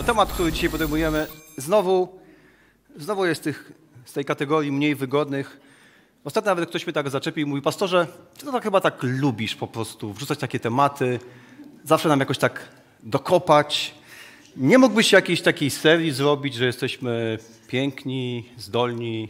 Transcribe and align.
No, 0.00 0.04
temat, 0.04 0.32
który 0.32 0.52
dzisiaj 0.52 0.70
podejmujemy, 0.70 1.26
znowu, 1.56 2.18
znowu 2.96 3.26
jest 3.26 3.42
tych, 3.42 3.72
z 4.04 4.12
tej 4.12 4.24
kategorii 4.24 4.72
mniej 4.72 4.94
wygodnych. 4.94 5.60
Ostatnio 6.24 6.50
nawet 6.50 6.68
ktoś 6.68 6.86
mnie 6.86 6.92
tak 6.92 7.10
zaczepił 7.10 7.46
i 7.46 7.50
mówi, 7.50 7.62
pastorze, 7.62 8.06
ty 8.38 8.46
to 8.46 8.52
tak 8.52 8.62
chyba 8.62 8.80
tak 8.80 8.94
lubisz 9.02 9.54
po 9.54 9.66
prostu, 9.66 10.12
wrzucać 10.12 10.38
takie 10.38 10.60
tematy, 10.60 11.20
zawsze 11.84 12.08
nam 12.08 12.20
jakoś 12.20 12.38
tak 12.38 12.68
dokopać. 13.02 13.94
Nie 14.56 14.78
mógłbyś 14.78 15.12
jakiejś 15.12 15.42
takiej 15.42 15.70
serii 15.70 16.12
zrobić, 16.12 16.54
że 16.54 16.66
jesteśmy 16.66 17.38
piękni, 17.68 18.48
zdolni, 18.58 19.28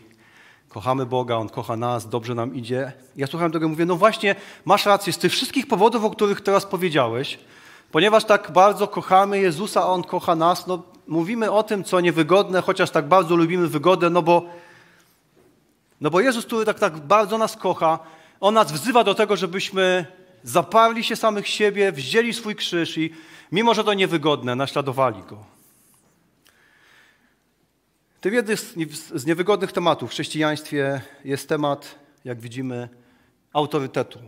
kochamy 0.69 1.07
Boga, 1.07 1.37
On 1.37 1.49
kocha 1.49 1.77
nas, 1.77 2.09
dobrze 2.09 2.35
nam 2.35 2.55
idzie. 2.55 2.93
Ja 3.17 3.27
słucham 3.27 3.53
tego 3.53 3.67
i 3.67 3.69
mówię, 3.69 3.87
no 3.87 3.97
właśnie, 3.97 4.35
masz 4.65 4.87
rację, 4.87 5.13
z 5.13 5.19
tych 5.19 5.33
wszystkich 5.33 5.67
powodów, 5.67 6.05
o 6.05 6.11
których 6.11 6.41
teraz 6.41 6.67
powiedziałeś, 6.67 7.39
ponieważ 7.93 8.25
tak 8.25 8.51
bardzo 8.51 8.89
kochamy 8.89 9.41
Jezusa, 9.41 9.83
a 9.83 9.87
On 9.87 10.03
kocha 10.03 10.35
nas, 10.35 10.67
no 10.67 10.83
mówimy 11.07 11.51
o 11.51 11.63
tym, 11.63 11.85
co 11.85 12.01
niewygodne, 12.01 12.63
chociaż 12.63 12.91
tak 12.91 13.09
bardzo 13.09 13.37
lubimy 13.37 13.69
wygodę, 13.69 14.11
no 14.11 14.23
bo, 14.23 14.43
no 16.01 16.11
bo 16.11 16.21
Jezus, 16.21 16.47
który 16.47 16.65
tak, 16.65 16.79
tak 16.79 16.99
bardzo 16.99 17.39
nas 17.39 17.57
kocha, 17.57 17.99
On 18.41 18.55
nas 18.55 18.73
wzywa 18.73 19.05
do 19.05 19.15
tego, 19.15 19.37
żebyśmy 19.37 20.07
zaparli 20.43 21.05
się 21.05 21.17
samych 21.17 21.49
siebie, 21.49 21.93
wzięli 21.93 22.35
swój 22.35 22.55
krzyż 22.55 22.99
i 22.99 23.11
mimo, 23.53 23.75
że 23.75 23.85
to 23.85 23.95
niewygodne, 23.95 24.57
naśladowali 24.57 25.23
Go. 25.23 25.45
Tym 28.21 28.35
jednym 28.35 28.57
z 29.15 29.27
niewygodnych 29.27 29.73
tematów 29.73 30.11
w 30.11 30.13
chrześcijaństwie 30.13 31.01
jest 31.25 31.49
temat, 31.49 31.95
jak 32.25 32.41
widzimy, 32.41 32.89
autorytetu. 33.53 34.19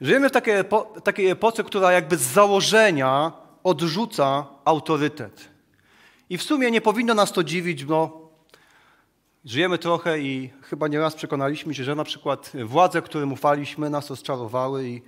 Żyjemy 0.00 0.28
w 0.28 0.32
takiej, 0.32 0.54
epo 0.54 0.94
takiej 1.04 1.28
epoce, 1.28 1.64
która 1.64 1.92
jakby 1.92 2.16
z 2.16 2.20
założenia 2.20 3.32
odrzuca 3.64 4.46
autorytet. 4.64 5.48
I 6.30 6.38
w 6.38 6.42
sumie 6.42 6.70
nie 6.70 6.80
powinno 6.80 7.14
nas 7.14 7.32
to 7.32 7.44
dziwić, 7.44 7.84
bo 7.84 8.28
żyjemy 9.44 9.78
trochę 9.78 10.18
i 10.18 10.50
chyba 10.62 10.88
nieraz 10.88 11.14
przekonaliśmy 11.14 11.74
się, 11.74 11.84
że 11.84 11.94
na 11.94 12.04
przykład 12.04 12.52
władze, 12.64 13.02
którym 13.02 13.32
ufaliśmy, 13.32 13.90
nas 13.90 14.10
rozczarowały 14.10 14.88
i 14.88 15.02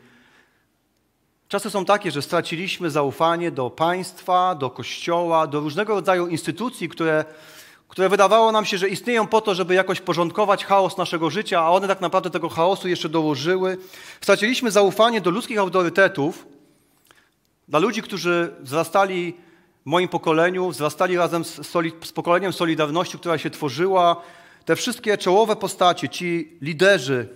czasy 1.49 1.71
są 1.71 1.85
takie, 1.85 2.11
że 2.11 2.23
straciliśmy 2.23 2.91
zaufanie 2.91 3.51
do 3.51 3.71
państwa, 3.71 4.55
do 4.55 4.71
kościoła, 4.71 5.47
do 5.47 5.61
różnego 5.61 5.95
rodzaju 5.95 6.27
instytucji, 6.27 6.89
które 6.89 7.25
które 7.91 8.09
wydawało 8.09 8.53
nam 8.53 8.65
się, 8.65 8.79
że 8.79 8.89
istnieją 8.89 9.27
po 9.27 9.41
to, 9.41 9.55
żeby 9.55 9.75
jakoś 9.75 10.01
porządkować 10.01 10.65
chaos 10.65 10.97
naszego 10.97 11.31
życia, 11.31 11.61
a 11.61 11.71
one 11.71 11.89
tak 11.89 12.01
naprawdę 12.01 12.31
tego 12.31 12.49
chaosu 12.49 12.89
jeszcze 12.89 13.09
dołożyły. 13.09 13.79
Straciliśmy 14.21 14.71
zaufanie 14.71 15.21
do 15.21 15.31
ludzkich 15.31 15.59
autorytetów, 15.59 16.47
dla 17.69 17.79
ludzi, 17.79 18.03
którzy 18.03 18.55
wzrastali 18.61 19.35
w 19.83 19.87
moim 19.87 20.09
pokoleniu, 20.09 20.71
wzrastali 20.71 21.17
razem 21.17 21.45
z, 21.45 21.61
z 22.05 22.13
pokoleniem 22.13 22.53
Solidarności, 22.53 23.19
która 23.19 23.39
się 23.39 23.51
tworzyła. 23.51 24.17
Te 24.65 24.77
wszystkie 24.77 25.19
czołowe 25.19 25.57
postacie, 25.57 26.09
ci 26.09 26.59
liderzy, 26.61 27.29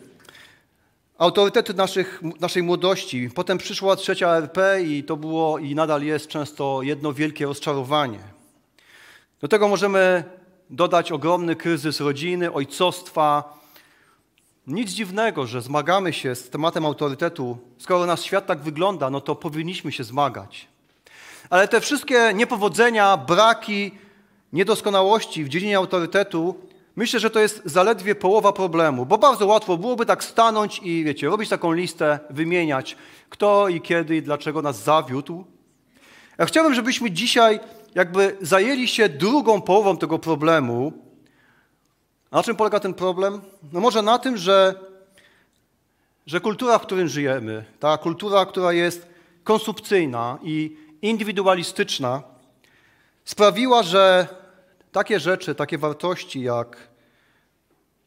autorytety 1.19 1.75
naszych, 1.75 2.23
naszej 2.41 2.63
młodości. 2.63 3.31
Potem 3.35 3.59
przyszła 3.59 3.97
trzecia 3.97 4.37
RP 4.37 4.83
i 4.83 5.05
to 5.05 5.17
było 5.17 5.59
i 5.59 5.75
nadal 5.75 6.03
jest 6.03 6.29
często 6.29 6.83
jedno 6.83 7.13
wielkie 7.13 7.47
rozczarowanie. 7.47 8.19
Do 9.41 9.49
tego 9.49 9.69
możemy 9.69 10.25
dodać 10.70 11.12
ogromny 11.12 11.57
kryzys 11.57 12.01
rodziny, 12.01 12.53
ojcostwa. 12.53 13.59
Nic 14.67 14.91
dziwnego, 14.91 15.47
że 15.47 15.62
zmagamy 15.62 16.12
się 16.12 16.34
z 16.34 16.51
tematem 16.51 16.87
autorytetu. 16.87 17.59
Skoro 17.79 18.07
nasz 18.07 18.23
świat 18.23 18.47
tak 18.47 18.62
wygląda, 18.62 19.11
no 19.11 19.20
to 19.20 19.35
powinniśmy 19.35 19.92
się 19.92 20.05
zmagać. 20.05 20.69
Ale 21.51 21.69
te 21.69 21.81
wszystkie 21.81 22.35
niepowodzenia, 22.35 23.17
braki, 23.17 23.92
niedoskonałości 24.53 25.45
w 25.45 25.48
dziedzinie 25.48 25.77
autorytetu, 25.77 26.55
myślę, 26.97 27.20
że 27.20 27.31
to 27.31 27.41
jest 27.41 27.62
zaledwie 27.65 28.15
połowa 28.15 28.53
problemu, 28.53 29.07
bo 29.07 29.19
bardzo 29.19 29.47
łatwo 29.47 29.77
byłoby 29.77 30.07
tak 30.07 30.25
stanąć 30.25 30.81
i, 30.83 31.05
wiecie, 31.05 31.27
robić 31.27 31.48
taką 31.48 31.73
listę, 31.73 32.19
wymieniać, 32.31 32.96
kto 33.31 33.69
i 33.69 33.81
kiedy 33.81 34.17
i 34.17 34.23
dlaczego 34.23 34.63
nas 34.63 34.85
zawiódł. 34.85 35.45
Ja 36.39 36.46
chciałbym, 36.46 36.74
żebyśmy 36.74 37.11
dzisiaj 37.11 37.61
jakby 37.95 38.36
zajęli 38.40 38.89
się 38.89 39.08
drugą 39.08 39.62
połową 39.62 39.96
tego 39.96 40.18
problemu. 40.18 40.92
A 42.30 42.36
na 42.36 42.42
czym 42.42 42.56
polega 42.56 42.80
ten 42.80 42.95
problem? 42.95 43.40
No 43.72 43.80
może 43.80 44.02
na 44.02 44.18
tym, 44.18 44.36
że, 44.36 44.74
że 46.27 46.40
kultura, 46.40 46.78
w 46.78 46.83
której 46.83 47.08
żyjemy, 47.08 47.64
ta 47.80 47.98
kultura, 47.98 48.46
która 48.46 48.72
jest 48.72 49.06
konsumpcyjna 49.45 50.39
i 50.42 50.77
indywidualistyczna, 51.02 52.22
sprawiła, 53.24 53.83
że 53.83 54.28
takie 54.92 55.20
rzeczy, 55.20 55.55
takie 55.55 55.78
wartości 55.78 56.40
jak 56.40 56.77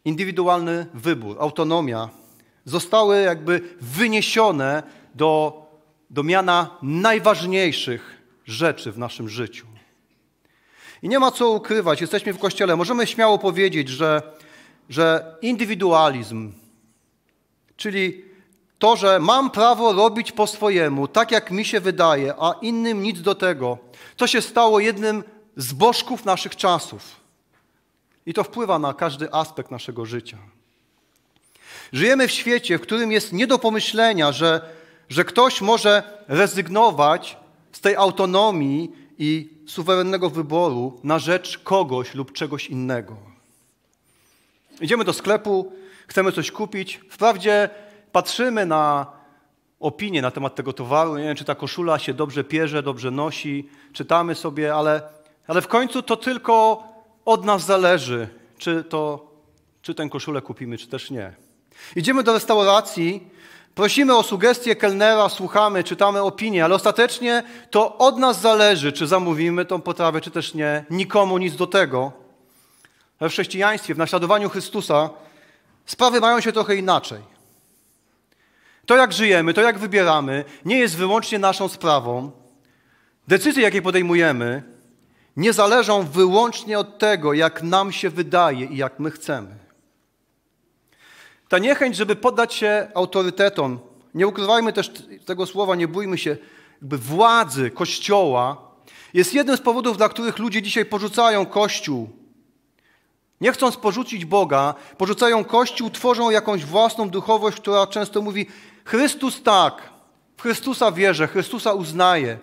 indywidualny 0.05 0.85
wybór, 0.93 1.37
autonomia, 1.39 2.09
zostały 2.65 3.21
jakby 3.21 3.61
wyniesione 3.81 4.83
do, 5.15 5.61
do 6.09 6.23
miana 6.23 6.77
najważniejszych 6.81 8.16
rzeczy 8.47 8.91
w 8.91 8.97
naszym 8.97 9.29
życiu. 9.29 9.65
I 11.01 11.09
nie 11.09 11.19
ma 11.19 11.31
co 11.31 11.49
ukrywać, 11.49 12.01
jesteśmy 12.01 12.33
w 12.33 12.39
kościele. 12.39 12.75
Możemy 12.75 13.07
śmiało 13.07 13.39
powiedzieć, 13.39 13.89
że, 13.89 14.21
że 14.89 15.35
indywidualizm, 15.41 16.51
czyli 17.77 18.25
to, 18.79 18.95
że 18.95 19.19
mam 19.19 19.51
prawo 19.51 19.93
robić 19.93 20.31
po 20.31 20.47
swojemu, 20.47 21.07
tak 21.07 21.31
jak 21.31 21.51
mi 21.51 21.65
się 21.65 21.79
wydaje, 21.79 22.33
a 22.39 22.53
innym 22.61 23.01
nic 23.01 23.21
do 23.21 23.35
tego, 23.35 23.77
to 24.17 24.27
się 24.27 24.41
stało 24.41 24.79
jednym 24.79 25.23
z 25.55 25.73
bożków 25.73 26.25
naszych 26.25 26.55
czasów. 26.55 27.15
I 28.25 28.33
to 28.33 28.43
wpływa 28.43 28.79
na 28.79 28.93
każdy 28.93 29.33
aspekt 29.33 29.71
naszego 29.71 30.05
życia. 30.05 30.37
Żyjemy 31.93 32.27
w 32.27 32.31
świecie, 32.31 32.77
w 32.77 32.81
którym 32.81 33.11
jest 33.11 33.33
nie 33.33 33.47
do 33.47 33.59
pomyślenia, 33.59 34.31
że, 34.31 34.61
że 35.09 35.25
ktoś 35.25 35.61
może 35.61 36.03
rezygnować 36.27 37.37
z 37.77 37.81
tej 37.81 37.95
autonomii 37.95 38.91
i 39.17 39.49
suwerennego 39.67 40.29
wyboru 40.29 40.99
na 41.03 41.19
rzecz 41.19 41.57
kogoś 41.57 42.15
lub 42.15 42.31
czegoś 42.31 42.67
innego. 42.67 43.17
Idziemy 44.81 45.03
do 45.03 45.13
sklepu, 45.13 45.71
chcemy 46.07 46.31
coś 46.31 46.51
kupić. 46.51 46.99
Wprawdzie 47.09 47.69
patrzymy 48.11 48.65
na 48.65 49.05
opinię 49.79 50.21
na 50.21 50.31
temat 50.31 50.55
tego 50.55 50.73
towaru, 50.73 51.17
nie 51.17 51.23
wiem, 51.23 51.35
czy 51.35 51.45
ta 51.45 51.55
koszula 51.55 51.99
się 51.99 52.13
dobrze 52.13 52.43
pierze, 52.43 52.83
dobrze 52.83 53.11
nosi, 53.11 53.69
czytamy 53.93 54.35
sobie, 54.35 54.75
ale, 54.75 55.01
ale 55.47 55.61
w 55.61 55.67
końcu 55.67 56.01
to 56.01 56.15
tylko 56.15 56.83
od 57.25 57.45
nas 57.45 57.65
zależy, 57.65 58.27
czy, 58.57 58.83
to, 58.83 59.31
czy 59.81 59.95
tę 59.95 60.09
koszulę 60.09 60.41
kupimy, 60.41 60.77
czy 60.77 60.87
też 60.87 61.11
nie. 61.11 61.33
Idziemy 61.95 62.23
do 62.23 62.33
restauracji 62.33 63.27
Prosimy 63.77 64.15
o 64.15 64.23
sugestie 64.23 64.75
kelnera, 64.75 65.29
słuchamy, 65.29 65.83
czytamy 65.83 66.21
opinię, 66.21 66.65
ale 66.65 66.75
ostatecznie 66.75 67.43
to 67.69 67.97
od 67.97 68.17
nas 68.17 68.41
zależy, 68.41 68.91
czy 68.91 69.07
zamówimy 69.07 69.65
tą 69.65 69.81
potrawę, 69.81 70.21
czy 70.21 70.31
też 70.31 70.53
nie. 70.53 70.85
Nikomu 70.89 71.37
nic 71.37 71.55
do 71.55 71.67
tego. 71.67 72.11
Ale 73.19 73.29
w 73.29 73.33
chrześcijaństwie, 73.33 73.95
w 73.95 73.97
naśladowaniu 73.97 74.49
Chrystusa 74.49 75.09
sprawy 75.85 76.19
mają 76.19 76.41
się 76.41 76.51
trochę 76.51 76.75
inaczej. 76.75 77.21
To, 78.85 78.95
jak 78.95 79.13
żyjemy, 79.13 79.53
to, 79.53 79.61
jak 79.61 79.79
wybieramy, 79.79 80.45
nie 80.65 80.77
jest 80.77 80.95
wyłącznie 80.97 81.39
naszą 81.39 81.69
sprawą. 81.69 82.31
Decyzje, 83.27 83.63
jakie 83.63 83.81
podejmujemy, 83.81 84.63
nie 85.35 85.53
zależą 85.53 86.03
wyłącznie 86.03 86.79
od 86.79 86.97
tego, 86.97 87.33
jak 87.33 87.63
nam 87.63 87.91
się 87.91 88.09
wydaje 88.09 88.65
i 88.65 88.77
jak 88.77 88.99
my 88.99 89.11
chcemy. 89.11 89.66
Ta 91.49 91.57
niechęć, 91.57 91.95
żeby 91.95 92.15
poddać 92.15 92.53
się 92.53 92.87
autorytetom, 92.95 93.79
nie 94.13 94.27
ukrywajmy 94.27 94.73
też 94.73 94.91
tego 95.25 95.45
słowa, 95.45 95.75
nie 95.75 95.87
bójmy 95.87 96.17
się, 96.17 96.37
jakby 96.81 96.97
władzy 96.97 97.71
Kościoła, 97.71 98.67
jest 99.13 99.33
jednym 99.33 99.57
z 99.57 99.61
powodów, 99.61 99.97
dla 99.97 100.09
których 100.09 100.39
ludzie 100.39 100.61
dzisiaj 100.61 100.85
porzucają 100.85 101.45
Kościół. 101.45 102.09
Nie 103.41 103.51
chcąc 103.51 103.77
porzucić 103.77 104.25
Boga, 104.25 104.73
porzucają 104.97 105.45
Kościół, 105.45 105.89
tworzą 105.89 106.29
jakąś 106.29 106.65
własną 106.65 107.09
duchowość, 107.09 107.57
która 107.57 107.87
często 107.87 108.21
mówi: 108.21 108.47
Chrystus 108.85 109.43
tak, 109.43 109.89
w 110.37 110.41
Chrystusa 110.41 110.91
wierzę, 110.91 111.27
Chrystusa 111.27 111.73
uznaję. 111.73 112.39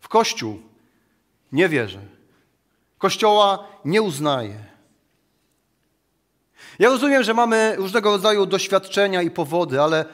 W 0.00 0.08
Kościół 0.08 0.60
nie 1.52 1.68
wierzę. 1.68 2.00
Kościoła 2.98 3.64
nie 3.84 4.02
uznaję. 4.02 4.75
Ja 6.78 6.88
rozumiem, 6.88 7.22
że 7.22 7.34
mamy 7.34 7.74
różnego 7.76 8.10
rodzaju 8.10 8.46
doświadczenia 8.46 9.22
i 9.22 9.30
powody, 9.30 9.82
ale, 9.82 10.04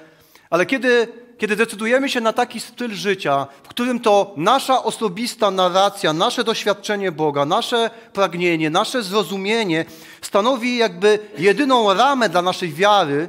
ale 0.50 0.67
kiedy, 0.67 1.09
kiedy 1.38 1.56
decydujemy 1.56 2.09
się 2.09 2.20
na 2.20 2.32
taki 2.32 2.61
styl 2.61 2.91
życia, 2.91 3.47
w 3.62 3.69
którym 3.69 4.00
to 4.00 4.35
nasza 4.37 4.82
osobista 4.82 5.50
narracja, 5.50 6.12
nasze 6.12 6.44
doświadczenie 6.44 7.12
Boga, 7.12 7.44
nasze 7.44 7.91
pragnienie, 8.12 8.70
nasze 8.70 9.03
zrozumienie 9.03 9.85
stanowi 10.23 10.76
jakby 10.76 11.19
jedyną 11.38 11.94
ramę 11.94 12.29
dla 12.29 12.43
naszej 12.43 12.73
wiary, 12.73 13.29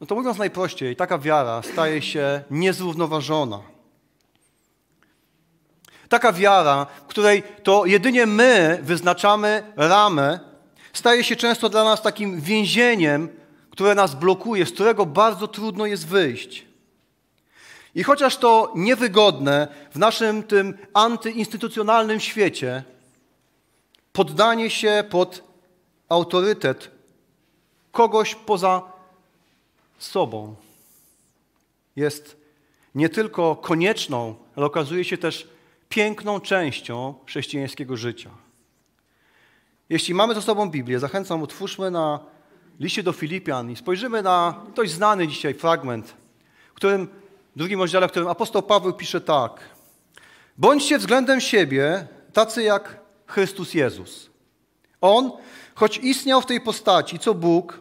no 0.00 0.06
to 0.06 0.14
mówiąc 0.14 0.38
najprościej, 0.38 0.96
taka 0.96 1.18
wiara 1.18 1.62
staje 1.72 2.02
się 2.02 2.42
niezrównoważona. 2.50 3.60
Taka 6.08 6.32
wiara, 6.32 6.86
w 7.04 7.06
której 7.06 7.42
to 7.62 7.86
jedynie 7.86 8.26
my 8.26 8.78
wyznaczamy 8.82 9.72
ramę, 9.76 10.47
staje 10.98 11.24
się 11.24 11.36
często 11.36 11.68
dla 11.68 11.84
nas 11.84 12.02
takim 12.02 12.40
więzieniem, 12.40 13.28
które 13.70 13.94
nas 13.94 14.14
blokuje, 14.14 14.66
z 14.66 14.72
którego 14.72 15.06
bardzo 15.06 15.48
trudno 15.48 15.86
jest 15.86 16.06
wyjść. 16.06 16.64
I 17.94 18.02
chociaż 18.02 18.36
to 18.36 18.72
niewygodne 18.76 19.68
w 19.90 19.98
naszym 19.98 20.42
tym 20.42 20.78
antyinstytucjonalnym 20.94 22.20
świecie, 22.20 22.82
poddanie 24.12 24.70
się 24.70 25.04
pod 25.10 25.42
autorytet 26.08 26.90
kogoś 27.92 28.34
poza 28.34 28.82
sobą 29.98 30.56
jest 31.96 32.36
nie 32.94 33.08
tylko 33.08 33.56
konieczną, 33.56 34.34
ale 34.56 34.66
okazuje 34.66 35.04
się 35.04 35.18
też 35.18 35.48
piękną 35.88 36.40
częścią 36.40 37.14
chrześcijańskiego 37.26 37.96
życia. 37.96 38.47
Jeśli 39.90 40.14
mamy 40.14 40.34
ze 40.34 40.42
sobą 40.42 40.70
Biblię, 40.70 40.98
zachęcam, 40.98 41.42
otwórzmy 41.42 41.90
na 41.90 42.20
liście 42.80 43.02
do 43.02 43.12
Filipian 43.12 43.70
i 43.70 43.76
spojrzymy 43.76 44.22
na 44.22 44.62
dość 44.74 44.92
znany 44.92 45.28
dzisiaj 45.28 45.54
fragment, 45.54 46.14
w 46.70 46.74
którym, 46.74 47.08
w 47.54 47.58
drugim 47.58 47.80
rozdziale, 47.80 48.08
w 48.08 48.10
którym 48.10 48.28
apostoł 48.28 48.62
Paweł 48.62 48.92
pisze 48.92 49.20
tak. 49.20 49.60
Bądźcie 50.58 50.98
względem 50.98 51.40
siebie 51.40 52.06
tacy 52.32 52.62
jak 52.62 53.00
Chrystus 53.26 53.74
Jezus. 53.74 54.30
On, 55.00 55.32
choć 55.74 55.98
istniał 55.98 56.40
w 56.40 56.46
tej 56.46 56.60
postaci, 56.60 57.18
co 57.18 57.34
Bóg, 57.34 57.80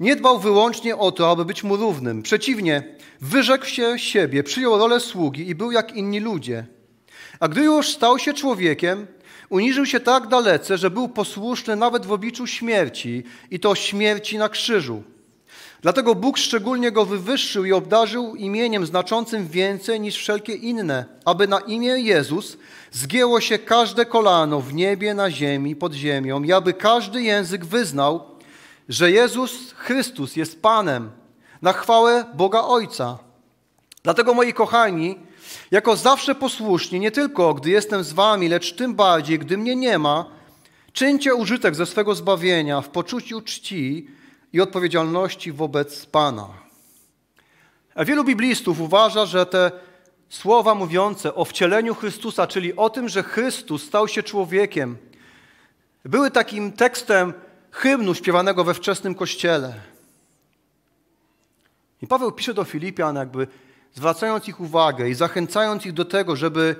nie 0.00 0.16
dbał 0.16 0.38
wyłącznie 0.38 0.96
o 0.96 1.12
to, 1.12 1.30
aby 1.30 1.44
być 1.44 1.64
mu 1.64 1.76
równym. 1.76 2.22
Przeciwnie, 2.22 2.96
wyrzekł 3.20 3.66
się 3.66 3.98
siebie, 3.98 4.42
przyjął 4.42 4.78
rolę 4.78 5.00
sługi 5.00 5.48
i 5.48 5.54
był 5.54 5.70
jak 5.72 5.96
inni 5.96 6.20
ludzie. 6.20 6.66
A 7.40 7.48
gdy 7.48 7.64
już 7.64 7.88
stał 7.88 8.18
się 8.18 8.34
człowiekiem, 8.34 9.06
uniżył 9.50 9.86
się 9.86 10.00
tak 10.00 10.26
dalece, 10.26 10.78
że 10.78 10.90
był 10.90 11.08
posłuszny 11.08 11.76
nawet 11.76 12.06
w 12.06 12.12
obliczu 12.12 12.46
śmierci 12.46 13.22
i 13.50 13.60
to 13.60 13.74
śmierci 13.74 14.38
na 14.38 14.48
krzyżu. 14.48 15.02
Dlatego 15.82 16.14
Bóg 16.14 16.38
szczególnie 16.38 16.92
go 16.92 17.04
wywyższył 17.04 17.64
i 17.64 17.72
obdarzył 17.72 18.36
imieniem 18.36 18.86
znaczącym 18.86 19.48
więcej 19.48 20.00
niż 20.00 20.16
wszelkie 20.16 20.52
inne, 20.52 21.04
aby 21.24 21.48
na 21.48 21.60
imię 21.60 22.00
Jezus 22.00 22.56
zgięło 22.92 23.40
się 23.40 23.58
każde 23.58 24.06
kolano 24.06 24.60
w 24.60 24.74
niebie, 24.74 25.14
na 25.14 25.30
ziemi, 25.30 25.76
pod 25.76 25.92
ziemią 25.92 26.42
i 26.42 26.52
aby 26.52 26.72
każdy 26.72 27.22
język 27.22 27.64
wyznał, 27.64 28.24
że 28.88 29.10
Jezus 29.10 29.72
Chrystus 29.72 30.36
jest 30.36 30.62
Panem 30.62 31.10
na 31.62 31.72
chwałę 31.72 32.24
Boga 32.34 32.60
Ojca. 32.60 33.18
Dlatego, 34.02 34.34
moi 34.34 34.52
kochani, 34.52 35.18
jako 35.70 35.96
zawsze 35.96 36.34
posłuszni, 36.34 37.00
nie 37.00 37.10
tylko 37.10 37.54
gdy 37.54 37.70
jestem 37.70 38.04
z 38.04 38.12
wami, 38.12 38.48
lecz 38.48 38.72
tym 38.72 38.94
bardziej, 38.94 39.38
gdy 39.38 39.58
mnie 39.58 39.76
nie 39.76 39.98
ma, 39.98 40.24
czyńcie 40.92 41.34
użytek 41.34 41.74
ze 41.74 41.86
swego 41.86 42.14
zbawienia 42.14 42.80
w 42.80 42.88
poczuciu 42.88 43.40
czci 43.40 44.08
i 44.52 44.60
odpowiedzialności 44.60 45.52
wobec 45.52 46.06
Pana. 46.06 46.48
Wielu 47.96 48.24
biblistów 48.24 48.80
uważa, 48.80 49.26
że 49.26 49.46
te 49.46 49.70
słowa 50.28 50.74
mówiące 50.74 51.34
o 51.34 51.44
wcieleniu 51.44 51.94
Chrystusa, 51.94 52.46
czyli 52.46 52.76
o 52.76 52.90
tym, 52.90 53.08
że 53.08 53.22
Chrystus 53.22 53.82
stał 53.82 54.08
się 54.08 54.22
człowiekiem, 54.22 54.96
były 56.04 56.30
takim 56.30 56.72
tekstem 56.72 57.32
hymnu 57.70 58.14
śpiewanego 58.14 58.64
we 58.64 58.74
wczesnym 58.74 59.14
kościele. 59.14 59.74
I 62.02 62.06
Paweł 62.06 62.32
pisze 62.32 62.54
do 62.54 62.64
Filipian, 62.64 63.16
jakby 63.16 63.46
zwracając 63.94 64.48
ich 64.48 64.60
uwagę 64.60 65.08
i 65.08 65.14
zachęcając 65.14 65.86
ich 65.86 65.92
do 65.92 66.04
tego, 66.04 66.36
żeby 66.36 66.76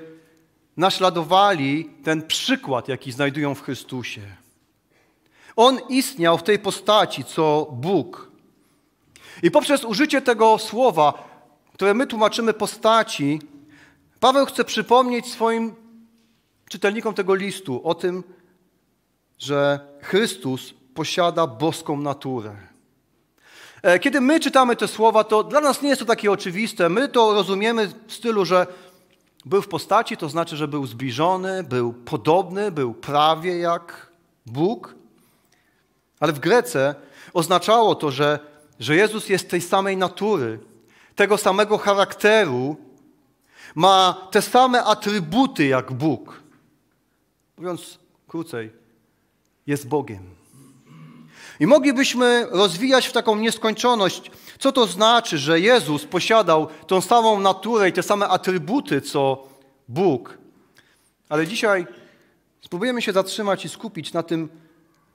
naśladowali 0.77 1.91
ten 2.05 2.23
przykład, 2.23 2.89
jaki 2.89 3.13
znajdują 3.13 3.55
w 3.55 3.63
Chrystusie. 3.63 4.21
On 5.57 5.79
istniał 5.89 6.39
w 6.39 6.43
tej 6.43 6.59
postaci, 6.59 7.25
co 7.25 7.67
Bóg. 7.73 8.31
I 9.43 9.51
poprzez 9.51 9.85
użycie 9.85 10.23
tego 10.23 10.59
słowa, 10.59 11.29
które 11.75 11.95
my 11.95 12.07
tłumaczymy 12.07 12.53
postaci, 12.53 13.41
Paweł 14.21 14.47
chce 14.47 14.65
przypomnieć 14.65 15.27
swoim 15.27 15.75
czytelnikom 16.69 17.15
tego 17.15 17.35
listu 17.35 17.81
o 17.85 17.95
tym, 17.95 18.25
że 19.39 19.81
Chrystus 20.03 20.75
posiada 20.95 21.47
boską 21.47 22.01
naturę. 22.01 22.57
E, 23.83 23.99
kiedy 23.99 24.21
my 24.21 24.41
czytamy 24.41 24.77
te 24.77 24.89
słowa, 24.89 25.25
to 25.25 25.45
dla 25.45 25.61
nas 25.61 25.83
nie 25.83 25.89
jest 25.89 26.01
to 26.01 26.07
takie 26.07 26.33
oczywiste. 26.33 26.89
My 26.89 27.09
to 27.09 27.35
rozumiemy 27.35 27.93
w 28.07 28.13
stylu, 28.13 28.45
że 28.45 28.67
był 29.45 29.63
w 29.63 29.69
postaci, 29.69 30.17
to 30.17 30.29
znaczy, 30.29 30.57
że 30.57 30.69
był 30.69 30.87
zbliżony, 30.87 31.63
był 31.63 31.93
podobny, 31.93 32.71
był 32.71 32.95
prawie 32.95 33.59
jak 33.59 34.13
Bóg. 34.47 34.95
Ale 36.21 36.33
w 36.33 36.39
Grece 36.39 36.95
oznaczało 37.33 37.95
to, 37.95 38.11
że, 38.11 38.39
że 38.81 38.97
Jezus 38.97 39.29
jest 39.29 39.51
tej 39.51 39.61
samej 39.61 39.97
natury, 39.97 40.59
tego 41.15 41.39
samego 41.39 41.79
charakteru, 41.79 42.77
ma 43.75 44.29
te 44.31 44.43
same 44.43 44.85
atrybuty 44.85 45.67
jak 45.67 45.93
Bóg. 45.93 46.43
Mówiąc 47.57 47.99
krócej, 48.29 48.73
jest 49.67 49.89
Bogiem. 49.89 50.38
I 51.61 51.67
moglibyśmy 51.67 52.47
rozwijać 52.51 53.07
w 53.07 53.13
taką 53.13 53.37
nieskończoność, 53.37 54.31
co 54.59 54.73
to 54.73 54.87
znaczy, 54.87 55.39
że 55.39 55.61
Jezus 55.61 56.05
posiadał 56.05 56.69
tą 56.87 57.01
samą 57.01 57.41
naturę 57.41 57.89
i 57.89 57.93
te 57.93 58.03
same 58.03 58.29
atrybuty, 58.29 59.01
co 59.01 59.49
Bóg. 59.89 60.39
Ale 61.29 61.47
dzisiaj 61.47 61.87
spróbujemy 62.61 63.03
się 63.03 63.13
zatrzymać 63.13 63.65
i 63.65 63.69
skupić 63.69 64.13
na 64.13 64.23
tym 64.23 64.49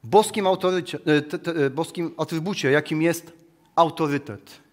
boskim, 0.04 0.48
autorycie, 0.48 1.00
e, 1.06 1.22
te, 1.22 1.40
te, 1.40 1.52
e, 1.52 1.70
boskim 1.70 2.14
atrybucie, 2.18 2.72
jakim 2.72 3.02
jest 3.02 3.32
autorytet. 3.76 4.64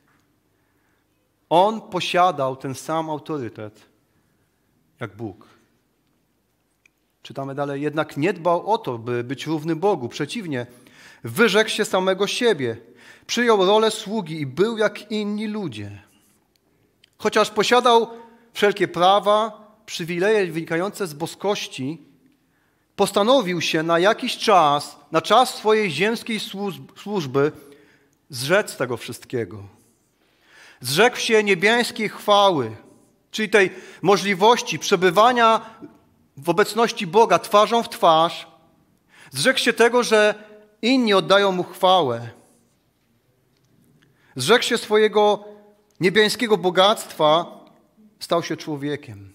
On 1.51 1.81
posiadał 1.81 2.57
ten 2.57 2.75
sam 2.75 3.11
autorytet 3.11 3.81
jak 5.01 5.17
Bóg. 5.17 5.47
Czytamy 7.23 7.55
dalej, 7.55 7.83
jednak 7.83 8.17
nie 8.17 8.33
dbał 8.33 8.73
o 8.73 8.79
to, 8.79 8.99
by 8.99 9.25
być 9.25 9.47
równy 9.47 9.77
Bogu. 9.77 10.09
Przeciwnie, 10.09 10.67
Wyrzekł 11.25 11.71
się 11.71 11.85
samego 11.85 12.27
siebie, 12.27 12.77
przyjął 13.27 13.67
rolę 13.67 13.91
sługi 13.91 14.41
i 14.41 14.47
był 14.47 14.79
jak 14.79 15.11
inni 15.11 15.47
ludzie. 15.47 16.03
Chociaż 17.19 17.51
posiadał 17.51 18.11
wszelkie 18.53 18.89
prawa, 18.89 19.67
przywileje 19.87 20.53
wynikające 20.53 21.07
z 21.07 21.15
boskości, 21.15 22.03
postanowił 22.97 23.61
się 23.61 23.83
na 23.83 23.99
jakiś 23.99 24.39
czas, 24.39 24.97
na 25.13 25.23
czas 25.23 25.55
swojej 25.55 25.91
ziemskiej 25.91 26.41
służby, 26.97 27.53
zrzec 28.31 28.77
tego 28.77 28.97
wszystkiego. 28.97 29.63
Zrzekł 30.81 31.17
się 31.17 31.45
niebiańskiej 31.45 32.09
chwały, 32.09 32.77
czyli 33.31 33.49
tej 33.49 33.71
możliwości 34.03 34.79
przebywania 34.79 35.61
w 36.37 36.49
obecności 36.49 37.07
Boga 37.07 37.39
twarzą 37.39 37.83
w 37.83 37.89
twarz. 37.89 38.47
Zrzekł 39.31 39.59
się 39.59 39.73
tego, 39.73 40.03
że 40.03 40.50
inni 40.83 41.15
oddają 41.15 41.53
mu 41.53 41.65
chwałę. 41.65 42.31
Zrzekł 44.37 44.65
się 44.65 44.79
swojego 44.79 45.45
niebiańskiego 46.01 46.57
bogactwa, 46.57 47.61
stał 48.21 48.43
się 48.43 48.57
człowiekiem. 48.57 49.35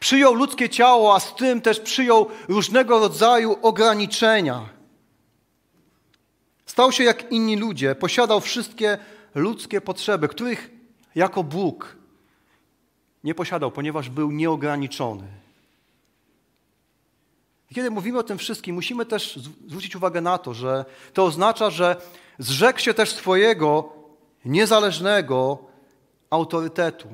Przyjął 0.00 0.34
ludzkie 0.34 0.68
ciało, 0.68 1.14
a 1.14 1.20
z 1.20 1.34
tym 1.34 1.60
też 1.60 1.80
przyjął 1.80 2.26
różnego 2.48 2.98
rodzaju 2.98 3.56
ograniczenia. 3.62 4.68
Stał 6.66 6.92
się 6.92 7.04
jak 7.04 7.32
inni 7.32 7.56
ludzie, 7.56 7.94
posiadał 7.94 8.40
wszystkie 8.40 8.98
ludzkie 9.34 9.80
potrzeby, 9.80 10.28
których 10.28 10.70
jako 11.14 11.44
Bóg 11.44 11.96
nie 13.24 13.34
posiadał, 13.34 13.70
ponieważ 13.70 14.10
był 14.10 14.30
nieograniczony. 14.30 15.26
Kiedy 17.74 17.90
mówimy 17.90 18.18
o 18.18 18.22
tym 18.22 18.38
wszystkim, 18.38 18.74
musimy 18.74 19.06
też 19.06 19.38
zwrócić 19.66 19.96
uwagę 19.96 20.20
na 20.20 20.38
to, 20.38 20.54
że 20.54 20.84
to 21.12 21.24
oznacza, 21.24 21.70
że 21.70 21.96
zrzekł 22.38 22.78
się 22.78 22.94
też 22.94 23.12
swojego 23.12 23.92
niezależnego 24.44 25.58
autorytetu. 26.30 27.08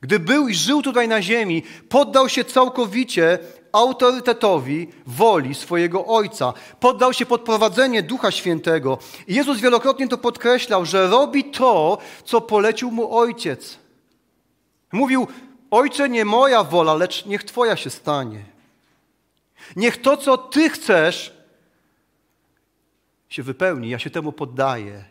Gdy 0.00 0.18
był 0.18 0.48
i 0.48 0.54
żył 0.54 0.82
tutaj 0.82 1.08
na 1.08 1.22
ziemi, 1.22 1.62
poddał 1.88 2.28
się 2.28 2.44
całkowicie 2.44 3.38
autorytetowi 3.72 4.88
woli 5.06 5.54
swojego 5.54 6.06
Ojca. 6.06 6.52
Poddał 6.80 7.12
się 7.12 7.26
pod 7.26 7.42
prowadzenie 7.42 8.02
Ducha 8.02 8.30
Świętego. 8.30 8.98
I 9.28 9.34
Jezus 9.34 9.60
wielokrotnie 9.60 10.08
to 10.08 10.18
podkreślał, 10.18 10.84
że 10.84 11.08
robi 11.08 11.44
to, 11.44 11.98
co 12.24 12.40
polecił 12.40 12.90
mu 12.90 13.16
Ojciec. 13.16 13.78
Mówił, 14.92 15.26
Ojcze, 15.70 16.08
nie 16.08 16.24
moja 16.24 16.64
wola, 16.64 16.94
lecz 16.94 17.26
niech 17.26 17.44
Twoja 17.44 17.76
się 17.76 17.90
stanie. 17.90 18.53
Niech 19.76 20.02
to, 20.02 20.16
co 20.16 20.38
Ty 20.38 20.70
chcesz, 20.70 21.32
się 23.28 23.42
wypełni. 23.42 23.90
Ja 23.90 23.98
się 23.98 24.10
temu 24.10 24.32
poddaję. 24.32 25.04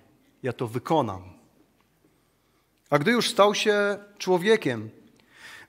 Ja 0.44 0.54
to 0.54 0.68
wykonam. 0.68 1.24
A 2.90 3.00
gdy 3.00 3.12
już 3.12 3.30
stał 3.30 3.56
się 3.56 3.98
człowiekiem, 4.18 4.90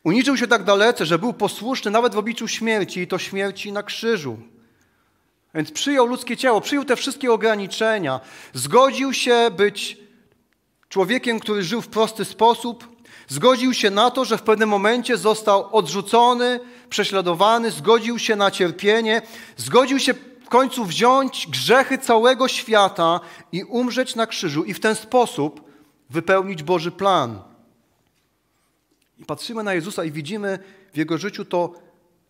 Uniżył 0.04 0.36
się 0.36 0.46
tak 0.46 0.64
dalece, 0.64 1.06
że 1.06 1.18
był 1.18 1.32
posłuszny 1.32 1.90
nawet 1.90 2.14
w 2.14 2.18
obliczu 2.18 2.48
śmierci 2.48 3.00
i 3.00 3.06
to 3.06 3.18
śmierci 3.18 3.72
na 3.72 3.82
krzyżu. 3.82 4.38
Więc 5.54 5.70
przyjął 5.70 6.06
ludzkie 6.06 6.36
ciało, 6.36 6.60
przyjął 6.60 6.84
te 6.84 6.96
wszystkie 6.96 7.32
ograniczenia, 7.32 8.20
zgodził 8.52 9.14
się 9.14 9.50
być 9.56 9.98
człowiekiem, 10.88 11.40
który 11.40 11.62
żył 11.62 11.82
w 11.82 11.88
prosty 11.88 12.24
sposób, 12.24 12.88
zgodził 13.28 13.74
się 13.74 13.90
na 13.90 14.10
to, 14.10 14.24
że 14.24 14.38
w 14.38 14.42
pewnym 14.42 14.68
momencie 14.68 15.16
został 15.16 15.76
odrzucony, 15.76 16.60
prześladowany, 16.94 17.70
zgodził 17.70 18.18
się 18.18 18.36
na 18.36 18.50
cierpienie, 18.50 19.22
zgodził 19.56 19.98
się 19.98 20.14
w 20.44 20.48
końcu 20.48 20.84
wziąć 20.84 21.46
grzechy 21.46 21.98
całego 21.98 22.48
świata 22.48 23.20
i 23.52 23.64
umrzeć 23.64 24.14
na 24.14 24.26
krzyżu 24.26 24.64
i 24.64 24.74
w 24.74 24.80
ten 24.80 24.94
sposób 24.94 25.70
wypełnić 26.10 26.62
Boży 26.62 26.90
plan. 26.90 27.42
I 29.18 29.24
patrzymy 29.24 29.62
na 29.62 29.74
Jezusa 29.74 30.04
i 30.04 30.12
widzimy 30.12 30.58
w 30.92 30.96
Jego 30.96 31.18
życiu 31.18 31.44
to 31.44 31.74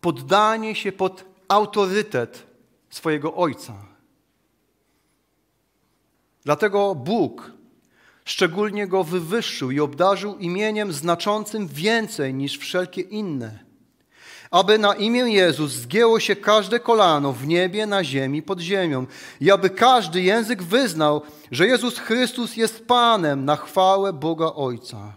poddanie 0.01 0.75
się 0.75 0.91
pod 0.91 1.25
autorytet 1.47 2.43
swojego 2.89 3.35
Ojca. 3.35 3.73
Dlatego 6.45 6.95
Bóg 6.95 7.51
szczególnie 8.23 8.87
Go 8.87 9.03
wywyższył 9.03 9.71
i 9.71 9.79
obdarzył 9.79 10.37
imieniem 10.37 10.93
znaczącym 10.93 11.67
więcej 11.67 12.33
niż 12.33 12.57
wszelkie 12.57 13.01
inne, 13.01 13.64
aby 14.51 14.77
na 14.77 14.93
imię 14.93 15.19
Jezus 15.19 15.71
zgięło 15.71 16.19
się 16.19 16.35
każde 16.35 16.79
kolano 16.79 17.33
w 17.33 17.47
niebie, 17.47 17.85
na 17.85 18.03
ziemi, 18.03 18.41
pod 18.41 18.59
ziemią 18.59 19.05
i 19.41 19.51
aby 19.51 19.69
każdy 19.69 20.21
język 20.21 20.63
wyznał, 20.63 21.21
że 21.51 21.67
Jezus 21.67 21.99
Chrystus 21.99 22.57
jest 22.57 22.87
Panem 22.87 23.45
na 23.45 23.55
chwałę 23.55 24.13
Boga 24.13 24.45
Ojca. 24.55 25.13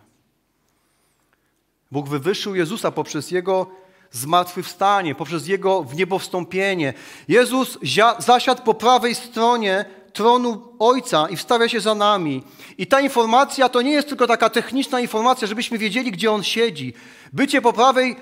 Bóg 1.90 2.08
wywyższył 2.08 2.54
Jezusa 2.54 2.90
poprzez 2.90 3.30
Jego 3.30 3.66
zmartwychwstanie, 4.10 5.14
poprzez 5.14 5.46
Jego 5.46 5.82
wniebowstąpienie. 5.82 6.94
Jezus 7.28 7.78
zasiadł 8.18 8.62
po 8.62 8.74
prawej 8.74 9.14
stronie 9.14 9.84
tronu 10.12 10.62
Ojca 10.78 11.28
i 11.28 11.36
wstawia 11.36 11.68
się 11.68 11.80
za 11.80 11.94
nami. 11.94 12.42
I 12.78 12.86
ta 12.86 13.00
informacja 13.00 13.68
to 13.68 13.82
nie 13.82 13.92
jest 13.92 14.08
tylko 14.08 14.26
taka 14.26 14.50
techniczna 14.50 15.00
informacja, 15.00 15.46
żebyśmy 15.46 15.78
wiedzieli, 15.78 16.12
gdzie 16.12 16.32
On 16.32 16.44
siedzi. 16.44 16.94
Bycie 17.32 17.62
po 17.62 17.72
prawej 17.72 18.16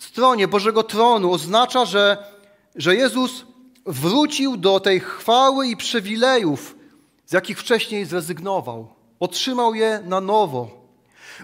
stronie 0.00 0.48
Bożego 0.48 0.82
tronu 0.82 1.32
oznacza, 1.32 1.84
że, 1.84 2.24
że 2.76 2.96
Jezus 2.96 3.44
wrócił 3.86 4.56
do 4.56 4.80
tej 4.80 5.00
chwały 5.00 5.66
i 5.68 5.76
przywilejów, 5.76 6.76
z 7.26 7.32
jakich 7.32 7.60
wcześniej 7.60 8.04
zrezygnował. 8.04 8.88
Otrzymał 9.20 9.74
je 9.74 10.00
na 10.04 10.20
nowo. 10.20 10.68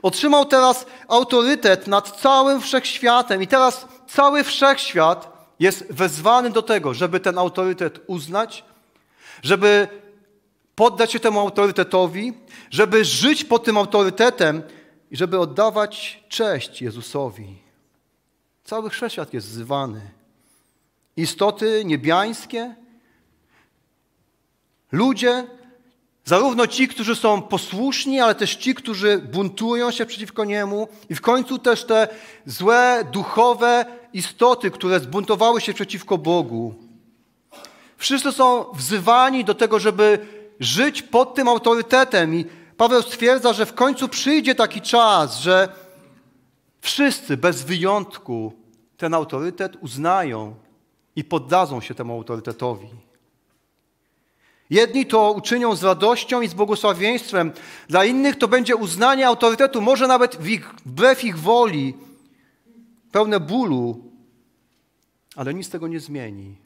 Otrzymał 0.03 0.45
teraz 0.45 0.87
autorytet 1.09 1.87
nad 1.87 2.21
całym 2.21 2.61
wszechświatem 2.61 3.43
i 3.43 3.47
teraz 3.47 3.87
cały 4.09 4.45
wszechświat 4.45 5.37
jest 5.61 5.93
wezwany 5.93 6.51
do 6.51 6.63
tego, 6.63 6.95
żeby 6.95 7.21
ten 7.21 7.39
autorytet 7.39 8.01
uznać, 8.07 8.65
żeby 9.43 9.89
poddać 10.75 11.13
się 11.13 11.21
temu 11.21 11.41
autorytetowi, 11.41 12.33
żeby 12.71 13.05
żyć 13.05 13.45
pod 13.45 13.65
tym 13.65 13.77
autorytetem 13.77 14.63
i 15.11 15.17
żeby 15.17 15.39
oddawać 15.39 16.25
cześć 16.29 16.83
Jezusowi. 16.83 17.66
Cały 18.67 18.91
wszechświat 18.91 19.35
jest 19.35 19.49
wzywany. 19.49 20.01
Istoty 21.17 21.83
niebiańskie, 21.85 22.75
ludzie, 24.93 25.47
Zarówno 26.25 26.67
ci, 26.67 26.89
którzy 26.89 27.17
są 27.17 27.43
posłuszni, 27.43 28.21
ale 28.21 28.35
też 28.35 28.57
ci, 28.57 28.75
którzy 28.75 29.19
buntują 29.19 29.91
się 29.91 30.07
przeciwko 30.07 30.45
niemu, 30.45 30.89
i 31.11 31.15
w 31.15 31.21
końcu 31.21 31.59
też 31.59 31.85
te 31.85 32.09
złe, 32.47 33.05
duchowe 33.13 33.85
istoty, 34.13 34.71
które 34.71 35.01
zbuntowały 35.01 35.61
się 35.61 35.75
przeciwko 35.75 36.19
Bogu. 36.19 36.75
Wszyscy 37.97 38.33
są 38.33 38.65
wzywani 38.75 39.45
do 39.45 39.55
tego, 39.55 39.79
żeby 39.79 40.19
żyć 40.61 41.03
pod 41.03 41.35
tym 41.35 41.49
autorytetem. 41.49 42.35
I 42.35 42.45
Paweł 42.77 43.03
stwierdza, 43.03 43.53
że 43.53 43.67
w 43.67 43.75
końcu 43.75 44.09
przyjdzie 44.09 44.55
taki 44.55 44.81
czas, 44.81 45.41
że 45.41 45.69
wszyscy 46.87 47.37
bez 47.37 47.63
wyjątku 47.63 48.53
ten 48.97 49.15
autorytet 49.15 49.77
uznają 49.81 50.55
i 51.17 51.25
poddadzą 51.25 51.81
się 51.81 51.95
temu 51.95 52.13
autorytetowi. 52.15 52.89
Jedni 54.71 55.07
to 55.07 55.33
uczynią 55.33 55.77
z 55.77 55.85
radością 55.85 56.41
i 56.41 56.49
z 56.49 56.55
błogosławieństwem, 56.55 57.53
dla 57.89 58.05
innych 58.05 58.37
to 58.37 58.49
będzie 58.49 58.77
uznanie 58.77 59.27
autorytetu, 59.27 59.81
może 59.81 60.07
nawet 60.07 60.37
w 60.37 60.49
ich, 60.49 60.75
wbrew 60.87 61.25
ich 61.25 61.39
woli, 61.39 61.95
pełne 63.13 63.41
bólu, 63.41 64.13
ale 65.37 65.55
nic 65.55 65.71
tego 65.71 65.89
nie 65.89 66.01
zmieni. 66.01 66.57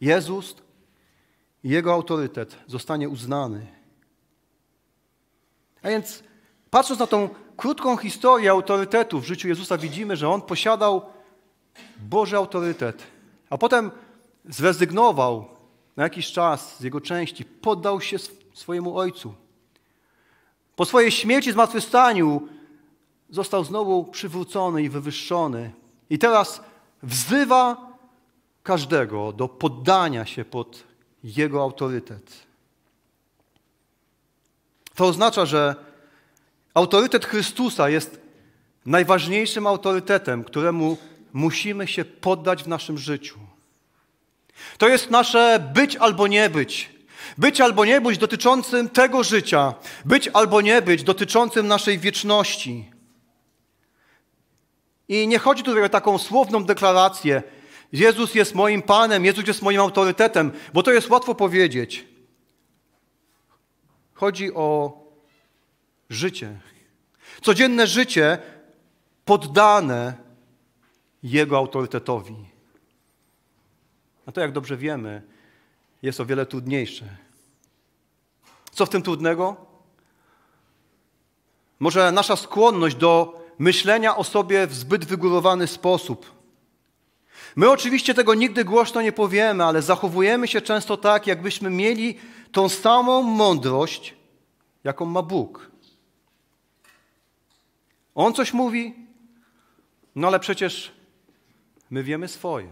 Jezus 0.00 0.56
i 1.64 1.68
Jego 1.68 1.92
autorytet 1.92 2.56
zostanie 2.66 3.08
uznany. 3.08 3.66
A 5.82 5.88
więc 5.88 6.22
patrząc 6.74 7.00
na 7.00 7.06
tą 7.06 7.28
krótką 7.56 7.96
historię 7.96 8.50
autorytetu 8.50 9.20
w 9.20 9.24
życiu 9.24 9.48
Jezusa, 9.48 9.78
widzimy, 9.78 10.16
że 10.16 10.28
On 10.28 10.42
posiadał 10.42 11.02
Boży 11.98 12.36
autorytet, 12.36 13.02
a 13.50 13.58
potem 13.58 13.90
zrezygnował 14.44 15.48
na 15.96 16.02
jakiś 16.02 16.32
czas 16.32 16.78
z 16.78 16.80
jego 16.80 17.00
części 17.00 17.44
poddał 17.44 18.00
się 18.00 18.16
swojemu 18.54 18.98
ojcu. 18.98 19.34
Po 20.76 20.84
swojej 20.84 21.10
śmierci, 21.10 21.52
zmartwychwstaniu 21.52 22.48
został 23.30 23.64
znowu 23.64 24.04
przywrócony 24.04 24.82
i 24.82 24.88
wywyższony. 24.88 25.72
I 26.10 26.18
teraz 26.18 26.60
wzywa 27.02 27.92
każdego 28.62 29.32
do 29.32 29.48
poddania 29.48 30.26
się 30.26 30.44
pod 30.44 30.84
jego 31.24 31.62
autorytet. 31.62 32.46
To 34.94 35.06
oznacza, 35.06 35.46
że 35.46 35.93
autorytet 36.74 37.26
Chrystusa 37.26 37.88
jest 37.88 38.20
najważniejszym 38.86 39.66
autorytetem, 39.66 40.44
któremu 40.44 40.96
musimy 41.32 41.86
się 41.86 42.04
poddać 42.04 42.62
w 42.62 42.68
naszym 42.68 42.98
życiu. 42.98 43.38
To 44.78 44.88
jest 44.88 45.10
nasze 45.10 45.70
być 45.74 45.96
albo 45.96 46.26
nie 46.26 46.50
być. 46.50 46.94
Być 47.38 47.60
albo 47.60 47.84
nie 47.84 48.00
być 48.00 48.18
dotyczącym 48.18 48.88
tego 48.88 49.24
życia, 49.24 49.74
być 50.04 50.28
albo 50.28 50.60
nie 50.60 50.82
być 50.82 51.02
dotyczącym 51.02 51.66
naszej 51.66 51.98
wieczności. 51.98 52.90
I 55.08 55.28
nie 55.28 55.38
chodzi 55.38 55.62
tutaj 55.62 55.82
o 55.82 55.88
taką 55.88 56.18
słowną 56.18 56.64
deklarację: 56.64 57.42
Jezus 57.92 58.34
jest 58.34 58.54
moim 58.54 58.82
Panem, 58.82 59.24
Jezus 59.24 59.46
jest 59.46 59.62
moim 59.62 59.80
autorytetem, 59.80 60.52
bo 60.74 60.82
to 60.82 60.92
jest 60.92 61.10
łatwo 61.10 61.34
powiedzieć. 61.34 62.04
Chodzi 64.14 64.54
o 64.54 65.03
życie. 66.10 66.60
Codzienne 67.42 67.86
życie 67.86 68.38
poddane 69.24 70.14
Jego 71.22 71.56
autorytetowi. 71.56 72.36
A 74.26 74.32
to, 74.32 74.40
jak 74.40 74.52
dobrze 74.52 74.76
wiemy, 74.76 75.22
jest 76.02 76.20
o 76.20 76.26
wiele 76.26 76.46
trudniejsze. 76.46 77.16
Co 78.72 78.86
w 78.86 78.90
tym 78.90 79.02
trudnego? 79.02 79.56
Może 81.80 82.12
nasza 82.12 82.36
skłonność 82.36 82.96
do 82.96 83.40
myślenia 83.58 84.16
o 84.16 84.24
sobie 84.24 84.66
w 84.66 84.74
zbyt 84.74 85.04
wygórowany 85.04 85.66
sposób. 85.66 86.34
My 87.56 87.70
oczywiście 87.70 88.14
tego 88.14 88.34
nigdy 88.34 88.64
głośno 88.64 89.02
nie 89.02 89.12
powiemy, 89.12 89.64
ale 89.64 89.82
zachowujemy 89.82 90.48
się 90.48 90.60
często 90.60 90.96
tak, 90.96 91.26
jakbyśmy 91.26 91.70
mieli 91.70 92.18
tą 92.52 92.68
samą 92.68 93.22
mądrość, 93.22 94.14
jaką 94.84 95.04
ma 95.04 95.22
Bóg. 95.22 95.70
On 98.14 98.34
coś 98.34 98.52
mówi, 98.52 98.94
no 100.16 100.28
ale 100.28 100.40
przecież 100.40 100.92
my 101.90 102.02
wiemy 102.02 102.28
swoje. 102.28 102.68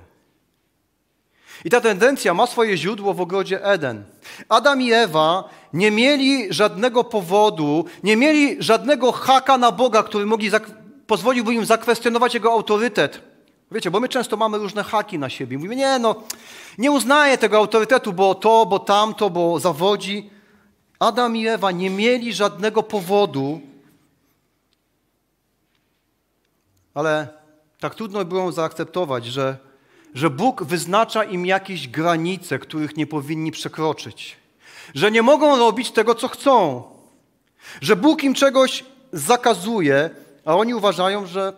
I 1.65 1.71
ta 1.71 1.81
tendencja 1.81 2.35
ma 2.35 2.47
swoje 2.47 2.77
źródło 2.77 3.15
w 3.15 3.21
ogrodzie 3.21 3.65
Eden. 3.65 4.05
Adam 4.49 4.83
i 4.83 4.93
Ewa 4.93 5.45
nie 5.73 5.91
mieli 5.91 6.53
żadnego 6.53 7.05
powodu, 7.05 7.85
nie 8.03 8.17
mieli 8.17 8.57
żadnego 8.63 9.13
haka 9.13 9.59
na 9.59 9.73
Boga, 9.73 10.03
który 10.03 10.27
mogli 10.27 10.51
pozwoliłby 11.07 11.55
im 11.55 11.67
zakwestionować 11.67 12.35
jego 12.35 12.53
autorytet. 12.53 13.21
Wiecie, 13.71 13.91
bo 13.91 14.01
my 14.01 14.09
często 14.09 14.37
mamy 14.37 14.59
różne 14.59 14.83
haki 14.83 15.19
na 15.19 15.31
siebie. 15.31 15.57
Mówimy, 15.57 15.77
nie 15.77 15.99
no, 15.99 16.23
nie 16.79 16.91
uznaję 16.91 17.39
tego 17.39 17.57
autorytetu, 17.59 18.13
bo 18.13 18.35
to, 18.35 18.67
bo 18.67 18.79
tamto, 18.79 19.31
bo 19.31 19.61
zawodzi. 19.61 20.31
Adam 20.99 21.37
i 21.37 21.47
Ewa 21.47 21.71
nie 21.71 21.91
mieli 21.91 22.33
żadnego 22.33 22.83
powodu, 22.83 23.61
ale 26.95 27.29
tak 27.81 27.95
trudno 27.95 28.25
było 28.25 28.53
zaakceptować, 28.53 29.27
że 29.27 29.57
że 30.15 30.31
Bóg 30.31 30.65
wyznacza 30.65 31.25
im 31.25 31.47
jakieś 31.47 31.89
granice, 31.89 32.59
których 32.59 32.97
nie 32.97 33.07
powinni 33.07 33.53
przekroczyć, 33.53 34.37
że 34.95 35.11
nie 35.11 35.23
mogą 35.23 35.59
robić 35.59 35.91
tego, 35.91 36.15
co 36.15 36.29
chcą, 36.29 36.83
że 37.81 37.97
Bóg 37.97 38.25
im 38.25 38.35
czegoś 38.35 38.85
zakazuje, 39.13 40.11
a 40.45 40.57
oni 40.57 40.75
uważają, 40.75 41.27
że 41.27 41.53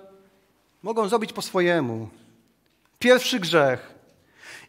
Mogą 0.84 1.08
zrobić 1.08 1.32
po 1.32 1.42
swojemu. 1.42 2.08
Pierwszy 2.98 3.40
grzech. 3.40 3.94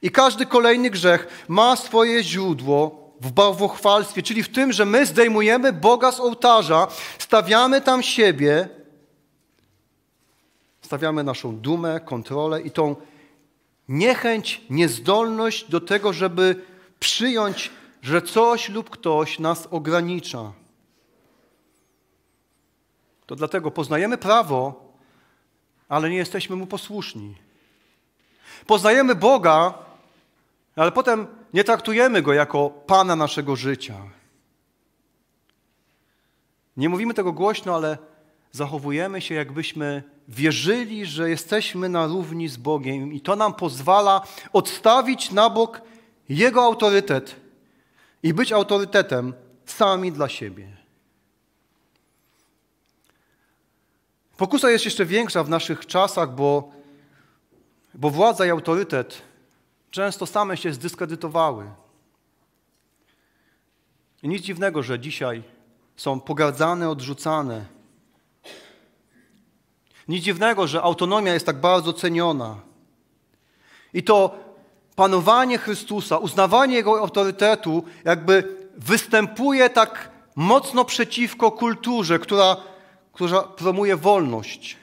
I 0.01 0.11
każdy 0.11 0.45
kolejny 0.45 0.89
grzech 0.89 1.45
ma 1.47 1.75
swoje 1.75 2.23
źródło 2.23 3.11
w 3.21 3.31
bałwochwalstwie, 3.31 4.23
czyli 4.23 4.43
w 4.43 4.49
tym, 4.49 4.73
że 4.73 4.85
my 4.85 5.05
zdejmujemy 5.05 5.73
Boga 5.73 6.11
z 6.11 6.19
ołtarza, 6.19 6.87
stawiamy 7.19 7.81
tam 7.81 8.03
siebie, 8.03 8.69
stawiamy 10.85 11.23
naszą 11.23 11.57
dumę, 11.57 11.99
kontrolę 11.99 12.61
i 12.61 12.71
tą 12.71 12.95
niechęć, 13.87 14.61
niezdolność 14.69 15.69
do 15.69 15.81
tego, 15.81 16.13
żeby 16.13 16.61
przyjąć, 16.99 17.71
że 18.01 18.21
coś 18.21 18.69
lub 18.69 18.89
ktoś 18.89 19.39
nas 19.39 19.67
ogranicza. 19.71 20.51
To 23.25 23.35
dlatego 23.35 23.71
poznajemy 23.71 24.17
prawo, 24.17 24.93
ale 25.89 26.09
nie 26.09 26.17
jesteśmy 26.17 26.55
mu 26.55 26.67
posłuszni. 26.67 27.35
Poznajemy 28.67 29.15
Boga, 29.15 29.73
ale 30.75 30.91
potem 30.91 31.27
nie 31.53 31.63
traktujemy 31.63 32.21
Go 32.21 32.33
jako 32.33 32.69
Pana 32.69 33.15
naszego 33.15 33.55
życia. 33.55 33.95
Nie 36.77 36.89
mówimy 36.89 37.13
tego 37.13 37.33
głośno, 37.33 37.75
ale 37.75 37.97
zachowujemy 38.51 39.21
się, 39.21 39.35
jakbyśmy 39.35 40.03
wierzyli, 40.27 41.05
że 41.05 41.29
jesteśmy 41.29 41.89
na 41.89 42.07
równi 42.07 42.47
z 42.47 42.57
Bogiem 42.57 43.13
i 43.13 43.21
to 43.21 43.35
nam 43.35 43.53
pozwala 43.53 44.21
odstawić 44.53 45.31
na 45.31 45.49
bok 45.49 45.81
Jego 46.29 46.63
autorytet 46.63 47.35
i 48.23 48.33
być 48.33 48.51
autorytetem 48.51 49.33
sami 49.65 50.11
dla 50.11 50.29
siebie. 50.29 50.77
Pokusa 54.37 54.69
jest 54.69 54.85
jeszcze 54.85 55.05
większa 55.05 55.43
w 55.43 55.49
naszych 55.49 55.85
czasach, 55.85 56.35
bo, 56.35 56.71
bo 57.93 58.09
władza 58.09 58.45
i 58.45 58.49
autorytet 58.49 59.21
często 59.91 60.25
same 60.25 60.57
się 60.57 60.73
zdyskredytowały. 60.73 61.71
I 64.23 64.27
nic 64.27 64.43
dziwnego, 64.43 64.83
że 64.83 64.99
dzisiaj 64.99 65.43
są 65.95 66.19
pogardzane, 66.19 66.89
odrzucane. 66.89 67.74
Nic 70.07 70.23
dziwnego, 70.23 70.67
że 70.67 70.81
autonomia 70.81 71.33
jest 71.33 71.45
tak 71.45 71.59
bardzo 71.59 71.93
ceniona. 71.93 72.55
I 73.93 74.03
to 74.03 74.35
panowanie 74.95 75.57
Chrystusa, 75.57 76.17
uznawanie 76.17 76.75
Jego 76.75 76.99
autorytetu, 76.99 77.83
jakby 78.05 78.57
występuje 78.77 79.69
tak 79.69 80.11
mocno 80.35 80.85
przeciwko 80.85 81.51
kulturze, 81.51 82.19
która, 82.19 82.57
która 83.13 83.41
promuje 83.43 83.95
wolność. 83.95 84.77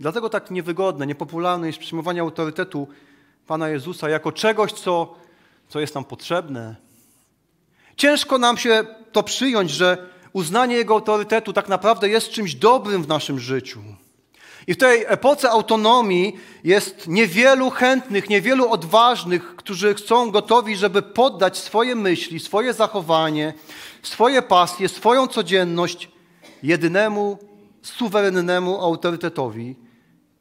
Dlatego 0.00 0.28
tak 0.28 0.50
niewygodne, 0.50 1.06
niepopularne 1.06 1.66
jest 1.66 1.78
przyjmowanie 1.78 2.20
autorytetu 2.20 2.88
Pana 3.46 3.68
Jezusa 3.68 4.08
jako 4.08 4.32
czegoś, 4.32 4.72
co, 4.72 5.14
co 5.68 5.80
jest 5.80 5.94
nam 5.94 6.04
potrzebne. 6.04 6.76
Ciężko 7.96 8.38
nam 8.38 8.56
się 8.56 8.84
to 9.12 9.22
przyjąć, 9.22 9.70
że 9.70 10.06
uznanie 10.32 10.76
Jego 10.76 10.94
autorytetu 10.94 11.52
tak 11.52 11.68
naprawdę 11.68 12.08
jest 12.08 12.30
czymś 12.30 12.54
dobrym 12.54 13.02
w 13.02 13.08
naszym 13.08 13.38
życiu. 13.38 13.80
I 14.66 14.74
w 14.74 14.76
tej 14.76 15.04
epoce 15.06 15.50
autonomii 15.50 16.36
jest 16.64 17.08
niewielu 17.08 17.70
chętnych, 17.70 18.28
niewielu 18.28 18.70
odważnych, 18.70 19.56
którzy 19.56 19.94
są 20.06 20.30
gotowi, 20.30 20.76
żeby 20.76 21.02
poddać 21.02 21.58
swoje 21.58 21.94
myśli, 21.94 22.40
swoje 22.40 22.72
zachowanie, 22.72 23.54
swoje 24.02 24.42
pasje, 24.42 24.88
swoją 24.88 25.26
codzienność 25.26 26.08
jedynemu, 26.62 27.38
suwerennemu 27.82 28.80
autorytetowi, 28.80 29.76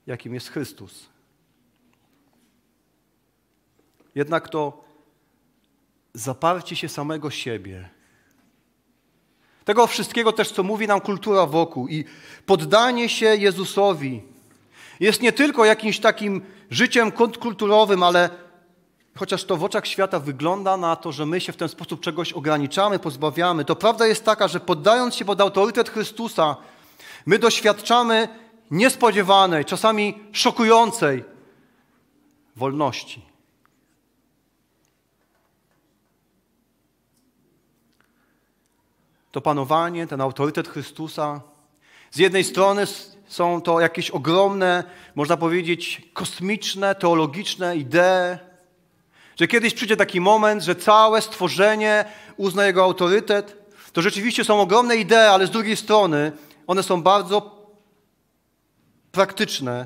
jakim 0.08 0.34
jest 0.34 0.50
Chrystus. 0.50 1.10
Jednak 4.16 4.50
to 4.50 4.84
zaparcie 6.14 6.76
się 6.76 6.90
samego 6.90 7.32
siebie, 7.32 7.90
tego 9.70 9.88
wszystkiego 9.88 10.32
też, 10.32 10.52
co 10.52 10.64
mówi 10.64 10.88
nam 10.88 11.02
kultura 11.02 11.46
wokół 11.46 11.88
i 11.88 12.06
poddanie 12.46 13.10
się 13.10 13.26
Jezusowi 13.26 14.22
jest 15.00 15.22
nie 15.22 15.32
tylko 15.32 15.66
jakimś 15.66 16.00
takim 16.00 16.42
życiem 16.70 17.12
kontrkulturowym, 17.12 18.04
ale 18.04 18.30
chociaż 19.16 19.44
to 19.44 19.58
w 19.58 19.64
oczach 19.64 19.88
świata 19.88 20.20
wygląda 20.20 20.78
na 20.78 20.96
to, 20.96 21.12
że 21.12 21.26
my 21.26 21.42
się 21.42 21.52
w 21.52 21.58
ten 21.58 21.70
sposób 21.70 22.02
czegoś 22.02 22.34
ograniczamy, 22.34 23.00
pozbawiamy, 23.00 23.66
to 23.66 23.76
prawda 23.76 24.08
jest 24.08 24.26
taka, 24.26 24.48
że 24.48 24.60
poddając 24.60 25.16
się 25.16 25.26
pod 25.26 25.42
autorytet 25.42 25.90
Chrystusa, 25.90 26.56
my 27.26 27.40
doświadczamy 27.40 28.28
niespodziewanej, 28.72 29.66
czasami 29.66 30.18
szokującej 30.32 31.24
wolności. 32.56 33.29
To 39.32 39.42
panowanie, 39.42 40.08
ten 40.08 40.22
autorytet 40.22 40.68
Chrystusa. 40.68 41.42
Z 42.12 42.18
jednej 42.18 42.44
strony 42.44 42.84
są 43.28 43.62
to 43.62 43.80
jakieś 43.80 44.12
ogromne, 44.12 44.84
można 45.16 45.38
powiedzieć, 45.38 46.02
kosmiczne, 46.14 46.96
teologiczne 46.96 47.78
idee, 47.78 48.38
że 49.40 49.48
kiedyś 49.48 49.74
przyjdzie 49.74 49.98
taki 49.98 50.22
moment, 50.22 50.64
że 50.64 50.76
całe 50.76 51.22
stworzenie 51.22 52.06
uzna 52.38 52.66
jego 52.66 52.84
autorytet. 52.84 53.58
To 53.94 54.02
rzeczywiście 54.02 54.44
są 54.44 54.62
ogromne 54.62 54.96
idee, 54.96 55.16
ale 55.16 55.48
z 55.48 55.52
drugiej 55.52 55.76
strony 55.76 56.32
one 56.68 56.84
są 56.84 57.02
bardzo 57.02 57.66
praktyczne 59.12 59.86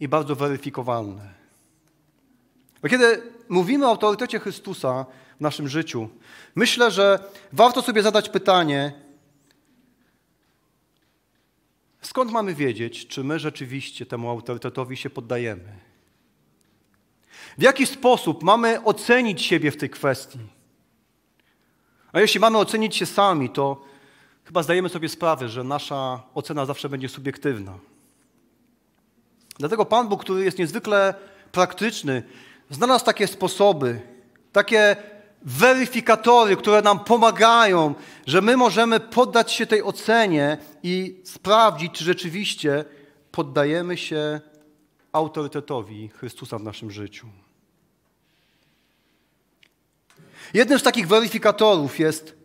i 0.00 0.08
bardzo 0.08 0.34
weryfikowalne. 0.34 1.34
Bo 2.82 2.88
kiedy 2.88 3.22
mówimy 3.48 3.86
o 3.86 3.88
autorytecie 3.88 4.38
Chrystusa 4.40 5.06
w 5.36 5.40
naszym 5.40 5.68
życiu, 5.68 6.08
myślę, 6.54 6.90
że 6.90 7.18
warto 7.52 7.82
sobie 7.82 8.02
zadać 8.02 8.28
pytanie, 8.28 8.92
skąd 12.02 12.32
mamy 12.32 12.54
wiedzieć, 12.54 13.06
czy 13.06 13.24
my 13.24 13.38
rzeczywiście 13.38 14.06
temu 14.06 14.28
autorytetowi 14.30 14.96
się 14.96 15.10
poddajemy? 15.10 15.78
W 17.58 17.62
jaki 17.62 17.86
sposób 17.86 18.42
mamy 18.42 18.84
ocenić 18.84 19.42
siebie 19.42 19.70
w 19.70 19.76
tej 19.76 19.90
kwestii? 19.90 20.38
A 22.12 22.20
jeśli 22.20 22.40
mamy 22.40 22.58
ocenić 22.58 22.96
się 22.96 23.06
sami, 23.06 23.50
to 23.50 23.84
chyba 24.44 24.62
zdajemy 24.62 24.88
sobie 24.88 25.08
sprawę, 25.08 25.48
że 25.48 25.64
nasza 25.64 26.22
ocena 26.34 26.66
zawsze 26.66 26.88
będzie 26.88 27.08
subiektywna. 27.08 27.78
Dlatego 29.58 29.84
Pan 29.84 30.08
Bóg, 30.08 30.20
który 30.20 30.44
jest 30.44 30.58
niezwykle 30.58 31.14
praktyczny, 31.52 32.22
znalazł 32.70 33.04
takie 33.04 33.26
sposoby, 33.26 34.00
takie 34.52 34.96
weryfikatory, 35.44 36.56
które 36.56 36.82
nam 36.82 37.04
pomagają, 37.04 37.94
że 38.26 38.40
my 38.40 38.56
możemy 38.56 39.00
poddać 39.00 39.52
się 39.52 39.66
tej 39.66 39.82
ocenie 39.82 40.58
i 40.82 41.20
sprawdzić, 41.24 41.92
czy 41.92 42.04
rzeczywiście 42.04 42.84
poddajemy 43.30 43.96
się 43.96 44.40
autorytetowi 45.12 46.08
Chrystusa 46.08 46.58
w 46.58 46.62
naszym 46.62 46.90
życiu. 46.90 47.26
Jednym 50.54 50.78
z 50.78 50.82
takich 50.82 51.08
weryfikatorów 51.08 51.98
jest 51.98 52.36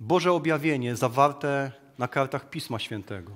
Boże 0.00 0.32
objawienie 0.32 0.96
zawarte 0.96 1.72
na 1.98 2.08
kartach 2.08 2.50
Pisma 2.50 2.78
Świętego. 2.78 3.32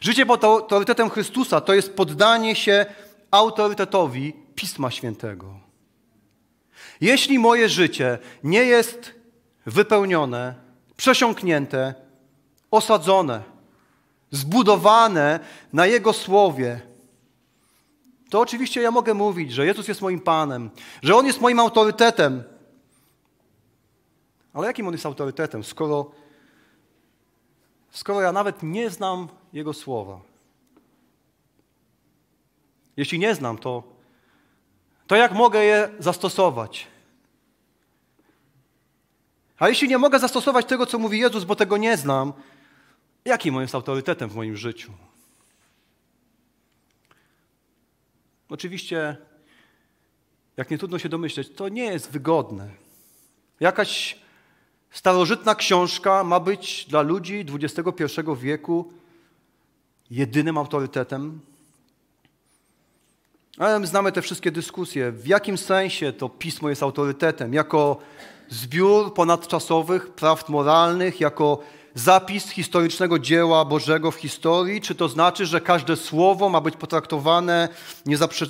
Życie 0.00 0.26
pod 0.26 0.44
autorytetem 0.44 1.10
Chrystusa 1.10 1.60
to 1.60 1.74
jest 1.74 1.94
poddanie 1.94 2.56
się 2.56 2.86
autorytetowi 3.30 4.32
Pisma 4.54 4.90
Świętego. 4.90 5.67
Jeśli 7.00 7.38
moje 7.38 7.68
życie 7.68 8.18
nie 8.44 8.64
jest 8.64 9.14
wypełnione, 9.66 10.54
przesiąknięte, 10.96 11.94
osadzone, 12.70 13.42
zbudowane 14.30 15.40
na 15.72 15.86
Jego 15.86 16.12
słowie, 16.12 16.80
to 18.30 18.40
oczywiście 18.40 18.82
ja 18.82 18.90
mogę 18.90 19.14
mówić, 19.14 19.52
że 19.52 19.66
Jezus 19.66 19.88
jest 19.88 20.00
moim 20.00 20.20
Panem, 20.20 20.70
że 21.02 21.16
On 21.16 21.26
jest 21.26 21.40
moim 21.40 21.60
autorytetem. 21.60 22.42
Ale 24.52 24.66
jakim 24.66 24.86
On 24.86 24.92
jest 24.92 25.06
autorytetem, 25.06 25.64
skoro, 25.64 26.10
skoro 27.90 28.20
ja 28.20 28.32
nawet 28.32 28.62
nie 28.62 28.90
znam 28.90 29.28
Jego 29.52 29.74
słowa? 29.74 30.20
Jeśli 32.96 33.18
nie 33.18 33.34
znam, 33.34 33.58
to, 33.58 33.97
to 35.08 35.16
jak 35.16 35.32
mogę 35.32 35.64
je 35.64 35.88
zastosować? 35.98 36.86
A 39.58 39.68
jeśli 39.68 39.88
nie 39.88 39.98
mogę 39.98 40.18
zastosować 40.18 40.66
tego, 40.66 40.86
co 40.86 40.98
mówi 40.98 41.18
Jezus, 41.18 41.44
bo 41.44 41.56
tego 41.56 41.76
nie 41.76 41.96
znam, 41.96 42.32
jakim 43.24 43.56
on 43.56 43.62
jest 43.62 43.74
autorytetem 43.74 44.30
w 44.30 44.34
moim 44.34 44.56
życiu? 44.56 44.92
Oczywiście, 48.48 49.16
jak 50.56 50.70
nie 50.70 50.78
trudno 50.78 50.98
się 50.98 51.08
domyśleć, 51.08 51.48
to 51.54 51.68
nie 51.68 51.84
jest 51.84 52.10
wygodne. 52.10 52.70
Jakaś 53.60 54.18
starożytna 54.90 55.54
książka 55.54 56.24
ma 56.24 56.40
być 56.40 56.86
dla 56.88 57.02
ludzi 57.02 57.46
XXI 57.54 58.04
wieku 58.36 58.92
jedynym 60.10 60.58
autorytetem? 60.58 61.40
Ale 63.58 63.86
znamy 63.86 64.12
te 64.12 64.22
wszystkie 64.22 64.50
dyskusje. 64.50 65.12
W 65.12 65.26
jakim 65.26 65.58
sensie 65.58 66.12
to 66.12 66.28
pismo 66.28 66.68
jest 66.68 66.82
autorytetem? 66.82 67.54
Jako 67.54 67.96
zbiór 68.48 69.14
ponadczasowych 69.14 70.10
prawd 70.10 70.48
moralnych, 70.48 71.20
jako 71.20 71.58
zapis 71.94 72.50
historycznego 72.50 73.18
dzieła 73.18 73.64
Bożego 73.64 74.10
w 74.10 74.14
historii? 74.14 74.80
Czy 74.80 74.94
to 74.94 75.08
znaczy, 75.08 75.46
że 75.46 75.60
każde 75.60 75.96
słowo 75.96 76.48
ma 76.48 76.60
być 76.60 76.76
potraktowane 76.76 77.68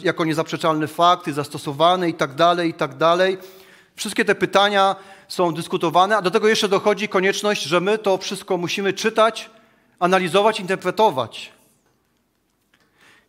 jako 0.02 0.24
niezaprzeczalny 0.24 0.86
fakt 0.86 1.28
i 1.28 1.32
zastosowane 1.32 2.08
i 2.08 2.14
tak 2.14 2.34
dalej, 2.34 2.70
i 2.70 2.74
tak 2.74 2.96
dalej? 2.96 3.38
Wszystkie 3.96 4.24
te 4.24 4.34
pytania 4.34 4.96
są 5.28 5.54
dyskutowane, 5.54 6.16
a 6.16 6.22
do 6.22 6.30
tego 6.30 6.48
jeszcze 6.48 6.68
dochodzi 6.68 7.08
konieczność, 7.08 7.62
że 7.62 7.80
my 7.80 7.98
to 7.98 8.18
wszystko 8.18 8.56
musimy 8.56 8.92
czytać, 8.92 9.50
analizować, 9.98 10.60
interpretować. 10.60 11.57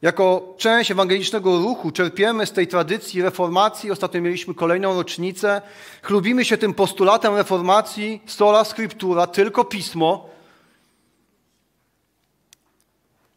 Jako 0.01 0.55
część 0.57 0.91
ewangelicznego 0.91 1.57
ruchu 1.57 1.91
czerpiemy 1.91 2.45
z 2.45 2.51
tej 2.51 2.67
tradycji 2.67 3.21
reformacji. 3.21 3.91
Ostatnio 3.91 4.21
mieliśmy 4.21 4.53
kolejną 4.53 4.95
rocznicę. 4.95 5.61
Chlubimy 6.01 6.45
się 6.45 6.57
tym 6.57 6.73
postulatem 6.73 7.35
reformacji 7.35 8.21
sola 8.25 8.63
scriptura, 8.63 9.27
tylko 9.27 9.65
pismo. 9.65 10.29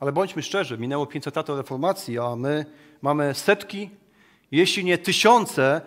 Ale 0.00 0.12
bądźmy 0.12 0.42
szczerzy, 0.42 0.78
minęło 0.78 1.06
500 1.06 1.36
lat 1.36 1.48
reformacji, 1.48 2.18
a 2.18 2.36
my 2.36 2.66
mamy 3.02 3.34
setki, 3.34 3.90
jeśli 4.50 4.84
nie 4.84 4.98
tysiące 4.98 5.80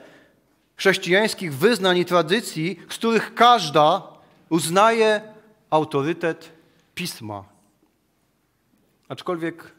chrześcijańskich 0.75 1.55
wyznań 1.55 1.97
i 1.97 2.05
tradycji, 2.05 2.79
z 2.89 2.93
których 2.93 3.33
każda 3.33 4.03
uznaje 4.49 5.21
autorytet 5.69 6.51
pisma. 6.95 7.43
Aczkolwiek 9.09 9.74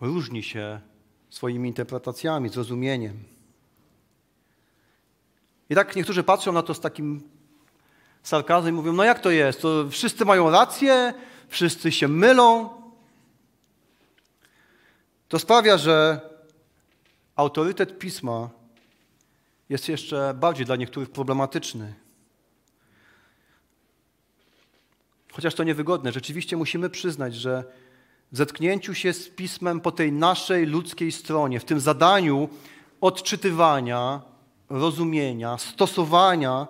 różni 0.00 0.42
się 0.42 0.80
swoimi 1.30 1.68
interpretacjami, 1.68 2.48
zrozumieniem. 2.48 3.24
I 5.70 5.74
tak 5.74 5.96
niektórzy 5.96 6.22
patrzą 6.22 6.52
na 6.52 6.62
to 6.62 6.74
z 6.74 6.80
takim 6.80 7.22
sarkazmem 8.22 8.74
i 8.74 8.76
mówią, 8.76 8.92
no 8.92 9.04
jak 9.04 9.20
to 9.20 9.30
jest? 9.30 9.62
To 9.62 9.90
wszyscy 9.90 10.24
mają 10.24 10.50
rację, 10.50 11.14
wszyscy 11.48 11.92
się 11.92 12.08
mylą. 12.08 12.70
To 15.28 15.38
sprawia, 15.38 15.78
że 15.78 16.20
autorytet 17.36 17.98
pisma 17.98 18.50
jest 19.68 19.88
jeszcze 19.88 20.34
bardziej 20.34 20.66
dla 20.66 20.76
niektórych 20.76 21.10
problematyczny. 21.10 21.94
Chociaż 25.32 25.54
to 25.54 25.64
niewygodne, 25.64 26.12
rzeczywiście 26.12 26.56
musimy 26.56 26.90
przyznać, 26.90 27.34
że 27.34 27.64
w 28.34 28.36
zetknięciu 28.36 28.94
się 28.94 29.12
z 29.12 29.28
pismem 29.28 29.80
po 29.80 29.92
tej 29.92 30.12
naszej 30.12 30.66
ludzkiej 30.66 31.12
stronie, 31.12 31.60
w 31.60 31.64
tym 31.64 31.80
zadaniu 31.80 32.48
odczytywania, 33.00 34.22
rozumienia, 34.70 35.58
stosowania 35.58 36.66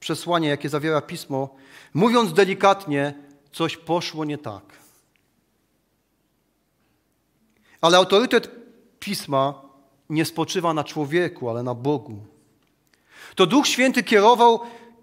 przesłania, 0.00 0.48
jakie 0.48 0.68
zawiera 0.68 1.00
pismo, 1.00 1.56
mówiąc 1.94 2.32
delikatnie, 2.32 3.14
coś 3.52 3.76
poszło 3.76 4.24
nie 4.24 4.38
tak. 4.38 4.62
Ale 7.80 7.98
autorytet 7.98 8.50
pisma 9.00 9.62
nie 10.10 10.24
spoczywa 10.24 10.74
na 10.74 10.84
człowieku, 10.84 11.50
ale 11.50 11.62
na 11.62 11.74
Bogu. 11.74 12.18
To 13.34 13.46
Duch 13.46 13.66
Święty 13.66 14.02
kierował 14.02 14.60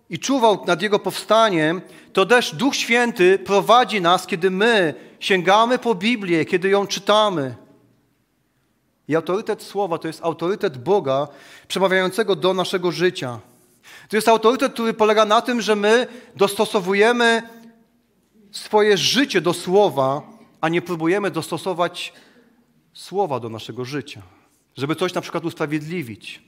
i 0.10 0.20
czuwał 0.20 0.66
nad 0.66 0.82
Jego 0.82 1.00
powstaniem, 1.00 1.82
to 2.14 2.26
też 2.26 2.56
Duch 2.56 2.76
Święty 2.76 3.40
prowadzi 3.40 4.02
nas, 4.02 4.28
kiedy 4.28 4.52
my 4.52 5.05
sięgamy 5.20 5.80
po 5.80 5.96
Biblię, 5.96 6.46
kiedy 6.46 6.70
ją 6.70 6.88
czytamy. 6.88 7.56
I 9.08 9.16
autorytet 9.16 9.64
Słowa 9.64 9.98
to 9.98 10.08
jest 10.08 10.24
autorytet 10.24 10.78
Boga 10.78 11.28
przemawiającego 11.68 12.36
do 12.36 12.54
naszego 12.54 12.92
życia. 12.92 13.40
To 14.10 14.16
jest 14.16 14.28
autorytet, 14.28 14.74
który 14.74 14.94
polega 14.94 15.26
na 15.26 15.42
tym, 15.42 15.62
że 15.62 15.76
my 15.76 16.08
dostosowujemy 16.36 17.42
swoje 18.52 18.98
życie 18.98 19.42
do 19.42 19.54
Słowa, 19.54 20.22
a 20.62 20.70
nie 20.70 20.82
próbujemy 20.82 21.32
dostosować 21.32 22.14
Słowa 22.94 23.40
do 23.40 23.50
naszego 23.50 23.86
życia, 23.86 24.22
żeby 24.78 24.96
coś 24.96 25.14
na 25.14 25.22
przykład 25.22 25.46
usprawiedliwić. 25.46 26.42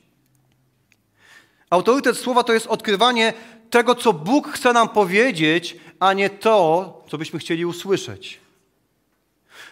Autorytet 1.70 2.18
Słowa 2.18 2.44
to 2.44 2.54
jest 2.54 2.68
odkrywanie 2.68 3.34
tego, 3.70 3.96
co 3.96 4.14
Bóg 4.14 4.48
chce 4.48 4.74
nam 4.74 4.90
powiedzieć, 4.90 5.78
a 6.00 6.14
nie 6.14 6.30
to, 6.30 7.04
co 7.10 7.18
byśmy 7.18 7.40
chcieli 7.40 7.66
usłyszeć. 7.66 8.40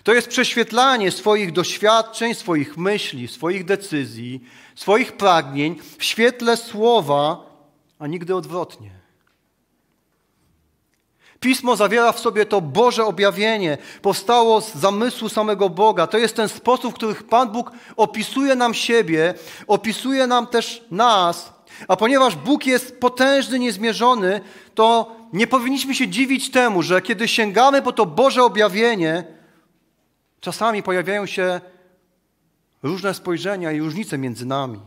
To 0.06 0.14
jest 0.14 0.28
prześwietlanie 0.28 1.12
swoich 1.12 1.52
doświadczeń, 1.52 2.36
swoich 2.36 2.78
myśli, 2.78 3.28
swoich 3.28 3.66
decyzji, 3.66 4.44
swoich 4.76 5.12
pragnień 5.12 5.76
w 5.98 6.04
świetle 6.04 6.58
słowa, 6.58 7.46
a 8.00 8.08
nigdy 8.08 8.36
odwrotnie. 8.36 8.92
Pismo 11.40 11.76
zawiera 11.76 12.12
w 12.12 12.20
sobie 12.20 12.46
to 12.46 12.62
Boże 12.62 13.06
objawienie, 13.06 13.78
powstało 14.02 14.62
z 14.62 14.76
zamysłu 14.76 15.30
samego 15.30 15.70
Boga. 15.70 16.08
To 16.08 16.18
jest 16.18 16.36
ten 16.36 16.50
sposób, 16.50 16.92
w 16.92 16.96
którym 16.96 17.16
Pan 17.16 17.50
Bóg 17.50 17.72
opisuje 17.98 18.56
nam 18.56 18.74
siebie, 18.74 19.34
opisuje 19.68 20.28
nam 20.28 20.48
też 20.48 20.84
nas. 20.92 21.54
A 21.88 21.96
ponieważ 21.96 22.36
Bóg 22.36 22.66
jest 22.66 23.00
potężny, 23.00 23.60
niezmierzony, 23.60 24.42
to 24.76 25.16
nie 25.34 25.48
powinniśmy 25.48 25.96
się 25.96 26.08
dziwić 26.08 26.52
temu, 26.52 26.84
że 26.84 27.02
kiedy 27.02 27.28
sięgamy 27.28 27.82
po 27.82 27.92
to 27.92 28.06
Boże 28.06 28.44
objawienie, 28.44 29.35
Czasami 30.40 30.84
pojawiają 30.84 31.26
się 31.26 31.62
różne 32.84 33.14
spojrzenia 33.14 33.72
i 33.72 33.80
różnice 33.80 34.18
między 34.18 34.46
nami. 34.46 34.80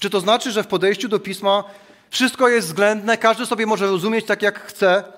Czy 0.00 0.10
to 0.10 0.20
znaczy, 0.20 0.52
że 0.52 0.62
w 0.62 0.66
podejściu 0.66 1.08
do 1.08 1.18
pisma 1.18 1.64
wszystko 2.10 2.48
jest 2.48 2.68
względne, 2.68 3.18
każdy 3.18 3.46
sobie 3.46 3.66
może 3.66 3.86
rozumieć 3.86 4.26
tak, 4.26 4.42
jak 4.42 4.60
chce? 4.60 5.12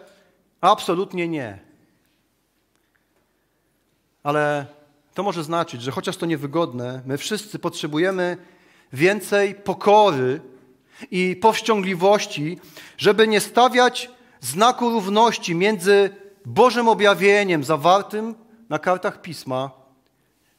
Absolutnie 0.61 1.29
nie. 1.29 1.59
Ale 4.23 4.67
to 5.15 5.23
może 5.23 5.45
znaczyć, 5.45 5.83
że 5.83 5.91
chociaż 5.91 6.17
to 6.17 6.27
niewygodne, 6.27 7.03
my 7.07 7.19
wszyscy 7.19 7.59
potrzebujemy 7.59 8.37
więcej 8.93 9.55
pokory 9.55 10.41
i 11.11 11.37
powściągliwości, 11.37 12.59
żeby 12.99 13.29
nie 13.29 13.41
stawiać 13.41 14.11
znaku 14.41 14.91
równości 14.91 15.55
między 15.55 16.11
Bożym 16.49 16.89
objawieniem 16.89 17.65
zawartym 17.65 18.35
na 18.69 18.79
kartach 18.79 19.21
pisma, 19.21 19.71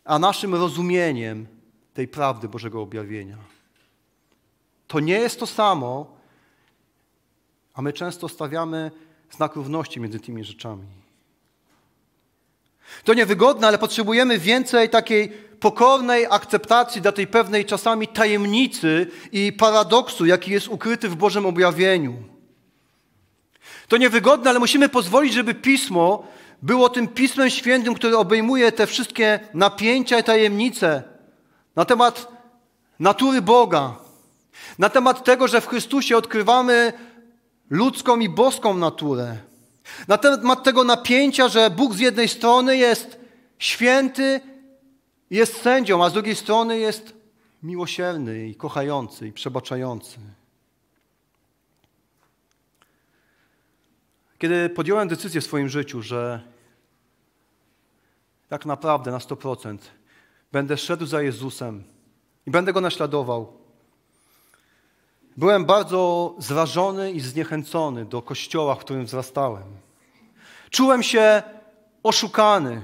a 0.05 0.19
naszym 0.19 0.55
rozumieniem 0.55 1.47
tej 1.93 2.07
prawdy 2.07 2.49
Bożego 2.49 2.81
objawienia. 2.81 3.37
To 4.87 4.99
nie 4.99 5.13
jest 5.13 5.39
to 5.39 5.47
samo, 5.47 6.17
a 7.73 7.81
my 7.81 7.93
często 7.93 8.29
stawiamy 8.29 8.91
znak 9.31 9.55
równości 9.55 9.99
między 9.99 10.19
tymi 10.19 10.43
rzeczami. 10.43 10.87
To 13.03 13.13
niewygodne, 13.13 13.67
ale 13.67 13.77
potrzebujemy 13.77 14.39
więcej 14.39 14.89
takiej 14.89 15.29
pokornej 15.59 16.25
akceptacji 16.29 17.01
dla 17.01 17.11
tej 17.11 17.27
pewnej 17.27 17.65
czasami 17.65 18.07
tajemnicy 18.07 19.07
i 19.31 19.53
paradoksu, 19.53 20.25
jaki 20.25 20.51
jest 20.51 20.67
ukryty 20.67 21.09
w 21.09 21.15
Bożym 21.15 21.45
objawieniu. 21.45 22.38
To 23.89 23.97
niewygodne, 23.97 24.49
ale 24.49 24.59
musimy 24.59 24.89
pozwolić, 24.89 25.33
żeby 25.33 25.53
pismo 25.53 26.23
było 26.61 26.89
tym 26.89 27.07
pismem 27.07 27.49
świętym, 27.49 27.93
które 27.93 28.17
obejmuje 28.17 28.71
te 28.71 28.87
wszystkie 28.87 29.39
napięcia 29.53 30.19
i 30.19 30.23
tajemnice 30.23 31.03
na 31.75 31.85
temat 31.85 32.27
natury 32.99 33.41
Boga, 33.41 33.95
na 34.79 34.89
temat 34.89 35.23
tego, 35.23 35.47
że 35.47 35.61
w 35.61 35.67
Chrystusie 35.67 36.17
odkrywamy 36.17 36.93
ludzką 37.69 38.19
i 38.19 38.29
boską 38.29 38.73
naturę, 38.73 39.37
na 40.07 40.17
temat 40.17 40.63
tego 40.63 40.83
napięcia, 40.83 41.47
że 41.47 41.69
Bóg 41.69 41.93
z 41.93 41.99
jednej 41.99 42.27
strony 42.27 42.77
jest 42.77 43.19
święty, 43.59 44.41
jest 45.29 45.61
sędzią, 45.61 46.03
a 46.03 46.09
z 46.09 46.13
drugiej 46.13 46.35
strony 46.35 46.79
jest 46.79 47.13
miłosierny 47.63 48.47
i 48.47 48.55
kochający 48.55 49.27
i 49.27 49.33
przebaczający. 49.33 50.19
Kiedy 54.39 54.69
podjąłem 54.69 55.07
decyzję 55.07 55.41
w 55.41 55.43
swoim 55.43 55.69
życiu, 55.69 56.01
że 56.01 56.41
tak 58.49 58.65
naprawdę 58.65 59.11
na 59.11 59.17
100% 59.17 59.77
będę 60.51 60.77
szedł 60.77 61.05
za 61.05 61.21
Jezusem 61.21 61.83
i 62.47 62.51
będę 62.51 62.73
Go 62.73 62.81
naśladował, 62.81 63.53
byłem 65.37 65.65
bardzo 65.65 66.35
zrażony 66.37 67.11
i 67.11 67.19
zniechęcony 67.19 68.05
do 68.05 68.21
kościoła, 68.21 68.75
w 68.75 68.79
którym 68.79 69.05
wzrastałem. 69.05 69.63
Czułem 70.69 71.03
się 71.03 71.43
oszukany, 72.03 72.81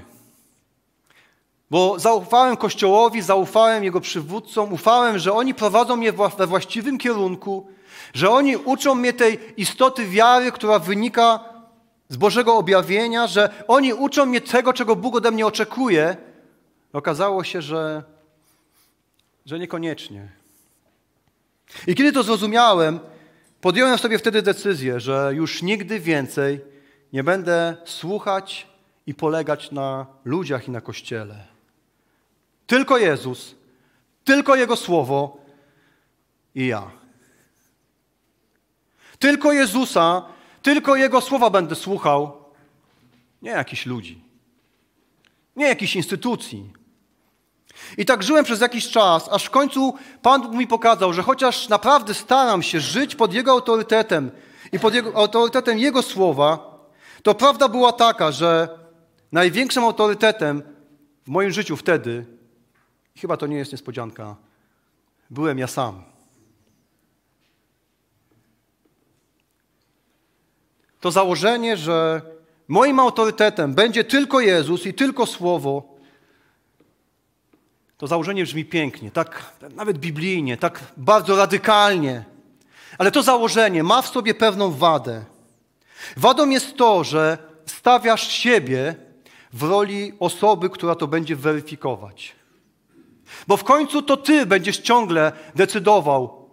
bo 1.70 1.98
zaufałem 1.98 2.56
Kościołowi, 2.56 3.22
zaufałem 3.22 3.84
Jego 3.84 4.00
przywódcom, 4.00 4.72
ufałem, 4.72 5.18
że 5.18 5.32
oni 5.32 5.54
prowadzą 5.54 5.96
mnie 5.96 6.12
we 6.12 6.46
właściwym 6.46 6.98
kierunku, 6.98 7.66
Że 8.16 8.30
oni 8.30 8.56
uczą 8.56 8.94
mnie 8.94 9.12
tej 9.12 9.60
istoty 9.60 10.06
wiary, 10.06 10.52
która 10.52 10.78
wynika 10.78 11.44
z 12.08 12.16
Bożego 12.16 12.56
objawienia, 12.56 13.26
że 13.26 13.64
oni 13.68 13.94
uczą 13.94 14.26
mnie 14.26 14.40
tego, 14.40 14.72
czego 14.72 14.96
Bóg 14.96 15.16
ode 15.16 15.30
mnie 15.30 15.46
oczekuje. 15.46 16.16
Okazało 16.92 17.44
się, 17.44 17.62
że, 17.62 18.02
że 19.46 19.58
niekoniecznie. 19.58 20.28
I 21.86 21.94
kiedy 21.94 22.12
to 22.12 22.22
zrozumiałem, 22.22 23.00
podjąłem 23.60 23.98
sobie 23.98 24.18
wtedy 24.18 24.42
decyzję, 24.42 25.00
że 25.00 25.32
już 25.34 25.62
nigdy 25.62 26.00
więcej 26.00 26.60
nie 27.12 27.24
będę 27.24 27.76
słuchać 27.84 28.66
i 29.06 29.14
polegać 29.14 29.70
na 29.70 30.06
ludziach 30.24 30.68
i 30.68 30.70
na 30.70 30.80
Kościele. 30.80 31.44
Tylko 32.66 32.98
Jezus, 32.98 33.54
tylko 34.24 34.56
Jego 34.56 34.76
Słowo 34.76 35.38
i 36.54 36.66
ja. 36.66 36.95
Tylko 39.18 39.52
Jezusa, 39.52 40.22
tylko 40.62 40.96
Jego 40.96 41.20
Słowa 41.20 41.50
będę 41.50 41.74
słuchał, 41.74 42.44
nie 43.42 43.50
jakichś 43.50 43.86
ludzi, 43.86 44.20
nie 45.56 45.66
jakichś 45.66 45.96
instytucji. 45.96 46.72
I 47.98 48.04
tak 48.04 48.22
żyłem 48.22 48.44
przez 48.44 48.60
jakiś 48.60 48.90
czas, 48.90 49.28
aż 49.32 49.44
w 49.44 49.50
końcu 49.50 49.94
Pan 50.22 50.56
mi 50.56 50.66
pokazał, 50.66 51.12
że 51.12 51.22
chociaż 51.22 51.68
naprawdę 51.68 52.14
staram 52.14 52.62
się 52.62 52.80
żyć 52.80 53.14
pod 53.14 53.34
Jego 53.34 53.50
autorytetem 53.50 54.30
i 54.72 54.78
pod 54.78 54.94
jego, 54.94 55.16
autorytetem 55.16 55.78
Jego 55.78 56.02
Słowa, 56.02 56.76
to 57.22 57.34
prawda 57.34 57.68
była 57.68 57.92
taka, 57.92 58.32
że 58.32 58.78
największym 59.32 59.84
autorytetem 59.84 60.62
w 61.24 61.28
moim 61.28 61.50
życiu 61.50 61.76
wtedy, 61.76 62.26
chyba 63.16 63.36
to 63.36 63.46
nie 63.46 63.56
jest 63.56 63.72
niespodzianka, 63.72 64.36
byłem 65.30 65.58
ja 65.58 65.66
sam. 65.66 66.15
To 71.06 71.10
założenie, 71.10 71.76
że 71.76 72.22
moim 72.68 73.00
autorytetem 73.00 73.74
będzie 73.74 74.04
tylko 74.04 74.40
Jezus 74.40 74.86
i 74.86 74.94
tylko 74.94 75.26
Słowo, 75.26 75.82
to 77.98 78.06
założenie 78.06 78.44
brzmi 78.44 78.64
pięknie, 78.64 79.10
tak 79.10 79.52
nawet 79.74 79.98
biblijnie, 79.98 80.56
tak 80.56 80.80
bardzo 80.96 81.36
radykalnie. 81.36 82.24
Ale 82.98 83.10
to 83.10 83.22
założenie 83.22 83.82
ma 83.82 84.02
w 84.02 84.08
sobie 84.08 84.34
pewną 84.34 84.70
wadę. 84.70 85.24
Wadą 86.16 86.50
jest 86.50 86.76
to, 86.76 87.04
że 87.04 87.38
stawiasz 87.66 88.28
siebie 88.28 88.94
w 89.52 89.62
roli 89.62 90.12
osoby, 90.20 90.70
która 90.70 90.94
to 90.94 91.06
będzie 91.06 91.36
weryfikować. 91.36 92.36
Bo 93.46 93.56
w 93.56 93.64
końcu 93.64 94.02
to 94.02 94.16
ty 94.16 94.46
będziesz 94.46 94.78
ciągle 94.78 95.32
decydował, 95.54 96.48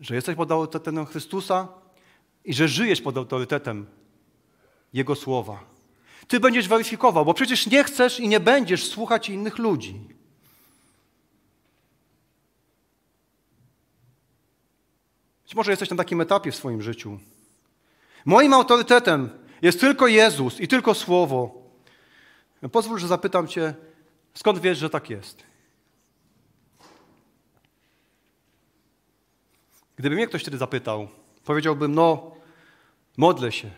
że 0.00 0.14
jesteś 0.14 0.36
pod 0.36 0.52
autorytetem 0.52 1.06
Chrystusa 1.06 1.68
i 2.46 2.54
że 2.54 2.68
żyjesz 2.68 3.00
pod 3.00 3.16
autorytetem 3.16 3.86
Jego 4.92 5.14
słowa. 5.14 5.64
Ty 6.28 6.40
będziesz 6.40 6.68
weryfikował, 6.68 7.24
bo 7.24 7.34
przecież 7.34 7.66
nie 7.66 7.84
chcesz 7.84 8.20
i 8.20 8.28
nie 8.28 8.40
będziesz 8.40 8.88
słuchać 8.88 9.28
innych 9.28 9.58
ludzi. 9.58 10.00
Być 15.44 15.54
może 15.54 15.72
jesteś 15.72 15.90
na 15.90 15.96
takim 15.96 16.20
etapie 16.20 16.52
w 16.52 16.56
swoim 16.56 16.82
życiu. 16.82 17.18
Moim 18.24 18.54
autorytetem 18.54 19.30
jest 19.62 19.80
tylko 19.80 20.06
Jezus 20.06 20.60
i 20.60 20.68
tylko 20.68 20.94
Słowo. 20.94 21.62
Pozwól, 22.72 22.98
że 22.98 23.08
zapytam 23.08 23.48
Cię, 23.48 23.74
skąd 24.34 24.58
wiesz, 24.58 24.78
że 24.78 24.90
tak 24.90 25.10
jest? 25.10 25.42
Gdyby 29.96 30.16
mnie 30.16 30.26
ktoś 30.26 30.42
wtedy 30.42 30.58
zapytał, 30.58 31.08
powiedziałbym, 31.44 31.94
no, 31.94 32.35
modlę 33.16 33.52
się, 33.52 33.70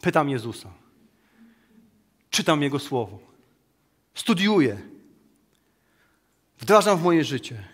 pytam 0.00 0.28
Jezusa, 0.28 0.72
czytam 2.30 2.62
Jego 2.62 2.78
Słowo, 2.78 3.18
studiuję, 4.14 4.80
wdrażam 6.58 6.98
w 6.98 7.02
moje 7.02 7.24
życie. 7.24 7.64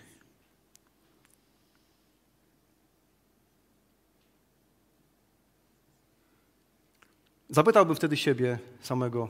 Zapytałbym 7.49 7.95
wtedy 7.95 8.17
siebie 8.17 8.59
samego, 8.81 9.29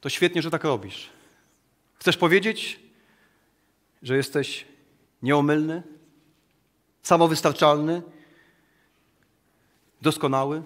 to 0.00 0.08
świetnie, 0.08 0.42
że 0.42 0.50
tak 0.50 0.64
robisz. 0.64 1.10
Chcesz 1.94 2.16
powiedzieć, 2.16 2.80
że 4.02 4.16
jesteś 4.16 4.66
nieomylny, 5.22 5.82
samowystarczalny, 7.02 8.02
doskonały? 10.04 10.62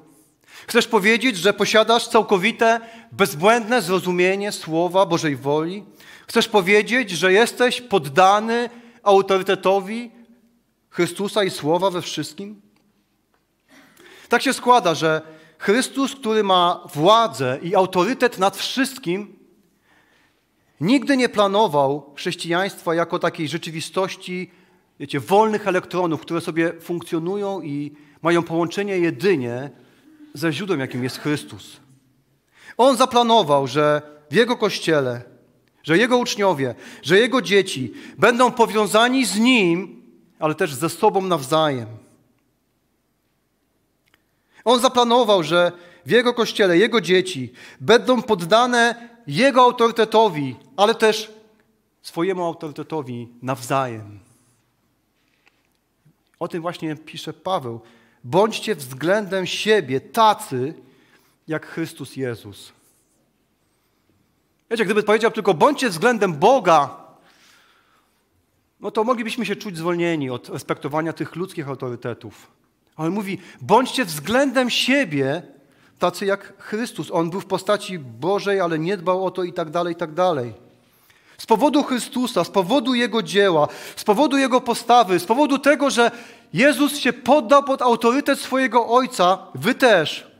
Chcesz 0.66 0.86
powiedzieć, 0.86 1.36
że 1.36 1.52
posiadasz 1.52 2.08
całkowite, 2.08 2.80
bezbłędne 3.12 3.82
zrozumienie 3.82 4.52
słowa 4.52 5.06
Bożej 5.06 5.36
woli? 5.36 5.84
Chcesz 6.26 6.48
powiedzieć, 6.48 7.10
że 7.10 7.32
jesteś 7.32 7.80
poddany 7.80 8.70
autorytetowi 9.02 10.10
Chrystusa 10.90 11.44
i 11.44 11.50
słowa 11.50 11.90
we 11.90 12.02
wszystkim? 12.02 12.60
Tak 14.28 14.42
się 14.42 14.52
składa, 14.52 14.94
że 14.94 15.22
Chrystus, 15.58 16.14
który 16.14 16.42
ma 16.42 16.84
władzę 16.94 17.58
i 17.62 17.74
autorytet 17.74 18.38
nad 18.38 18.56
wszystkim, 18.56 19.38
nigdy 20.80 21.16
nie 21.16 21.28
planował 21.28 22.14
chrześcijaństwa 22.16 22.94
jako 22.94 23.18
takiej 23.18 23.48
rzeczywistości, 23.48 24.50
wiecie, 25.00 25.20
wolnych 25.20 25.68
elektronów, 25.68 26.20
które 26.20 26.40
sobie 26.40 26.72
funkcjonują 26.80 27.62
i 27.62 27.92
mają 28.22 28.42
połączenie 28.42 28.98
jedynie 28.98 29.70
ze 30.34 30.52
źródłem, 30.52 30.80
jakim 30.80 31.04
jest 31.04 31.18
Chrystus. 31.18 31.80
On 32.76 32.96
zaplanował, 32.96 33.66
że 33.66 34.02
w 34.30 34.34
Jego 34.34 34.56
Kościele, 34.56 35.22
że 35.82 35.98
Jego 35.98 36.18
uczniowie, 36.18 36.74
że 37.02 37.18
Jego 37.18 37.42
dzieci 37.42 37.92
będą 38.18 38.50
powiązani 38.50 39.24
z 39.24 39.38
Nim, 39.38 40.02
ale 40.38 40.54
też 40.54 40.74
ze 40.74 40.88
sobą 40.88 41.22
nawzajem. 41.22 41.86
On 44.64 44.80
zaplanował, 44.80 45.42
że 45.42 45.72
w 46.06 46.10
Jego 46.10 46.34
kościele, 46.34 46.78
Jego 46.78 47.00
dzieci 47.00 47.52
będą 47.80 48.22
poddane 48.22 49.08
Jego 49.26 49.62
autorytetowi, 49.62 50.56
ale 50.76 50.94
też 50.94 51.32
swojemu 52.02 52.44
autorytetowi 52.44 53.28
nawzajem. 53.42 54.27
O 56.40 56.48
tym 56.48 56.62
właśnie 56.62 56.96
pisze 56.96 57.32
Paweł. 57.32 57.80
Bądźcie 58.24 58.74
względem 58.74 59.46
siebie 59.46 60.00
tacy, 60.00 60.74
jak 61.48 61.66
Chrystus 61.66 62.16
Jezus. 62.16 62.72
Wiecie, 64.70 64.84
gdyby 64.84 65.02
powiedział 65.02 65.30
tylko 65.30 65.54
bądźcie 65.54 65.88
względem 65.90 66.32
Boga, 66.34 66.96
no 68.80 68.90
to 68.90 69.04
moglibyśmy 69.04 69.46
się 69.46 69.56
czuć 69.56 69.76
zwolnieni 69.76 70.30
od 70.30 70.48
respektowania 70.48 71.12
tych 71.12 71.36
ludzkich 71.36 71.68
autorytetów. 71.68 72.50
Ale 72.96 73.10
mówi, 73.10 73.38
bądźcie 73.60 74.04
względem 74.04 74.70
siebie 74.70 75.42
tacy 75.98 76.26
jak 76.26 76.62
Chrystus. 76.62 77.10
On 77.10 77.30
był 77.30 77.40
w 77.40 77.46
postaci 77.46 77.98
Bożej, 77.98 78.60
ale 78.60 78.78
nie 78.78 78.96
dbał 78.96 79.26
o 79.26 79.30
to 79.30 79.44
i 79.44 79.52
tak 79.52 79.70
dalej, 79.70 79.92
i 79.92 79.96
tak 79.96 80.14
dalej. 80.14 80.67
Z 81.38 81.46
powodu 81.46 81.82
Chrystusa, 81.82 82.44
z 82.44 82.50
powodu 82.50 82.94
Jego 82.94 83.22
dzieła, 83.22 83.68
z 83.96 84.04
powodu 84.04 84.36
Jego 84.36 84.60
postawy, 84.60 85.20
z 85.20 85.24
powodu 85.24 85.58
tego, 85.58 85.90
że 85.90 86.10
Jezus 86.52 86.98
się 86.98 87.12
poddał 87.12 87.64
pod 87.64 87.82
autorytet 87.82 88.40
swojego 88.40 88.88
Ojca, 88.88 89.38
wy 89.54 89.74
też 89.74 90.30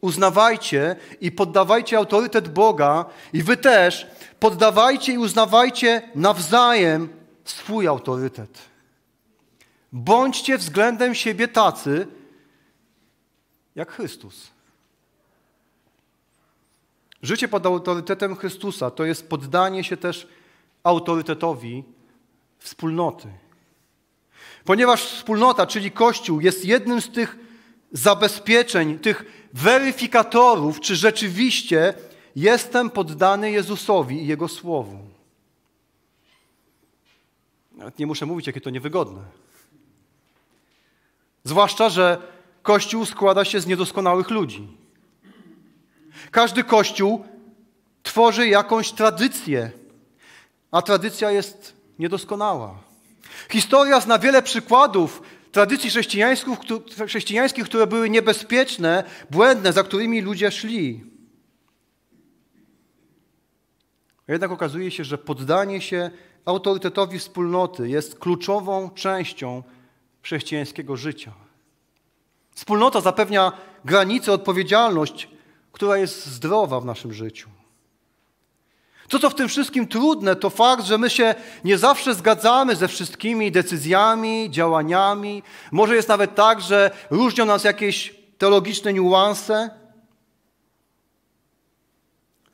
uznawajcie 0.00 0.96
i 1.20 1.32
poddawajcie 1.32 1.96
autorytet 1.96 2.48
Boga 2.48 3.04
i 3.32 3.42
wy 3.42 3.56
też 3.56 4.06
poddawajcie 4.40 5.12
i 5.12 5.18
uznawajcie 5.18 6.02
nawzajem 6.14 7.08
swój 7.44 7.86
autorytet. 7.86 8.58
Bądźcie 9.92 10.58
względem 10.58 11.14
siebie 11.14 11.48
tacy, 11.48 12.06
jak 13.74 13.92
Chrystus. 13.92 14.51
Życie 17.22 17.48
pod 17.48 17.66
autorytetem 17.66 18.36
Chrystusa 18.36 18.90
to 18.90 19.04
jest 19.04 19.28
poddanie 19.28 19.84
się 19.84 19.96
też 19.96 20.28
autorytetowi 20.82 21.84
wspólnoty. 22.58 23.28
Ponieważ 24.64 25.04
wspólnota, 25.04 25.66
czyli 25.66 25.90
Kościół, 25.90 26.40
jest 26.40 26.64
jednym 26.64 27.00
z 27.00 27.10
tych 27.10 27.36
zabezpieczeń, 27.92 28.98
tych 28.98 29.24
weryfikatorów, 29.52 30.80
czy 30.80 30.96
rzeczywiście 30.96 31.94
jestem 32.36 32.90
poddany 32.90 33.50
Jezusowi 33.50 34.22
i 34.22 34.26
Jego 34.26 34.48
Słowu. 34.48 34.98
Nawet 37.72 37.98
nie 37.98 38.06
muszę 38.06 38.26
mówić, 38.26 38.46
jakie 38.46 38.60
to 38.60 38.70
niewygodne. 38.70 39.22
Zwłaszcza, 41.44 41.88
że 41.88 42.18
Kościół 42.62 43.06
składa 43.06 43.44
się 43.44 43.60
z 43.60 43.66
niedoskonałych 43.66 44.30
ludzi. 44.30 44.81
Każdy 46.30 46.64
Kościół 46.64 47.24
tworzy 48.02 48.48
jakąś 48.48 48.92
tradycję, 48.92 49.70
a 50.70 50.82
tradycja 50.82 51.30
jest 51.30 51.76
niedoskonała. 51.98 52.78
Historia 53.50 54.00
zna 54.00 54.18
wiele 54.18 54.42
przykładów 54.42 55.22
tradycji 55.52 55.90
chrześcijańskich, 57.06 57.64
które 57.64 57.86
były 57.86 58.10
niebezpieczne, 58.10 59.04
błędne, 59.30 59.72
za 59.72 59.82
którymi 59.82 60.20
ludzie 60.20 60.50
szli. 60.50 61.04
Jednak 64.28 64.50
okazuje 64.50 64.90
się, 64.90 65.04
że 65.04 65.18
poddanie 65.18 65.80
się 65.80 66.10
autorytetowi 66.44 67.18
wspólnoty 67.18 67.88
jest 67.88 68.18
kluczową 68.18 68.90
częścią 68.90 69.62
chrześcijańskiego 70.22 70.96
życia. 70.96 71.32
Wspólnota 72.54 73.00
zapewnia 73.00 73.52
granicę, 73.84 74.32
odpowiedzialność, 74.32 75.28
która 75.82 75.96
jest 75.96 76.26
zdrowa 76.26 76.80
w 76.80 76.84
naszym 76.84 77.12
życiu. 77.12 77.48
To, 79.08 79.18
co 79.18 79.30
w 79.30 79.34
tym 79.34 79.48
wszystkim 79.48 79.86
trudne, 79.86 80.36
to 80.36 80.50
fakt, 80.50 80.84
że 80.84 80.98
my 80.98 81.10
się 81.10 81.34
nie 81.64 81.78
zawsze 81.78 82.14
zgadzamy 82.14 82.76
ze 82.76 82.88
wszystkimi 82.88 83.52
decyzjami, 83.52 84.50
działaniami. 84.50 85.42
Może 85.72 85.96
jest 85.96 86.08
nawet 86.08 86.34
tak, 86.34 86.60
że 86.60 86.90
różnią 87.10 87.44
nas 87.44 87.64
jakieś 87.64 88.14
teologiczne 88.38 88.92
niuanse. 88.92 89.70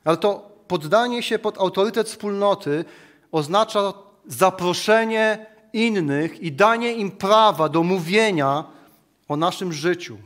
Ale 0.05 0.17
to 0.17 0.51
poddanie 0.69 1.23
się 1.23 1.39
pod 1.39 1.59
autorytet 1.59 2.09
wspólnoty 2.09 2.85
oznacza 3.33 3.93
zaproszenie 4.27 5.47
innych 5.73 6.41
i 6.41 6.53
danie 6.53 6.93
im 6.93 7.11
prawa 7.11 7.69
do 7.69 7.83
mówienia 7.83 8.65
o 9.29 9.37
naszym 9.37 9.73
życiu, 9.73 10.19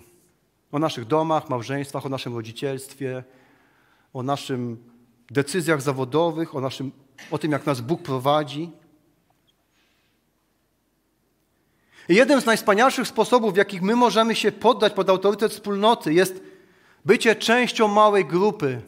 o 0.72 0.78
naszych 0.78 1.04
domach, 1.04 1.48
małżeństwach, 1.48 2.06
o 2.06 2.08
naszym 2.08 2.36
rodzicielstwie, 2.36 3.24
o 4.12 4.22
naszym 4.22 4.92
decyzjach 5.30 5.82
zawodowych, 5.82 6.54
o, 6.54 6.60
naszym, 6.60 6.92
o 7.30 7.38
tym, 7.38 7.52
jak 7.52 7.66
nas 7.66 7.80
Bóg 7.80 8.02
prowadzi. 8.02 8.70
I 12.08 12.14
jednym 12.14 12.40
z 12.40 12.46
najwspanialszych 12.46 13.08
sposobów, 13.08 13.54
w 13.54 13.56
jakich 13.56 13.82
my 13.82 13.96
możemy 13.96 14.34
się 14.34 14.52
poddać 14.52 14.92
pod 14.92 15.10
autorytet 15.10 15.52
wspólnoty, 15.52 16.14
jest 16.14 16.42
bycie 17.04 17.36
częścią 17.36 17.88
małej 17.88 18.24
grupy. 18.24 18.80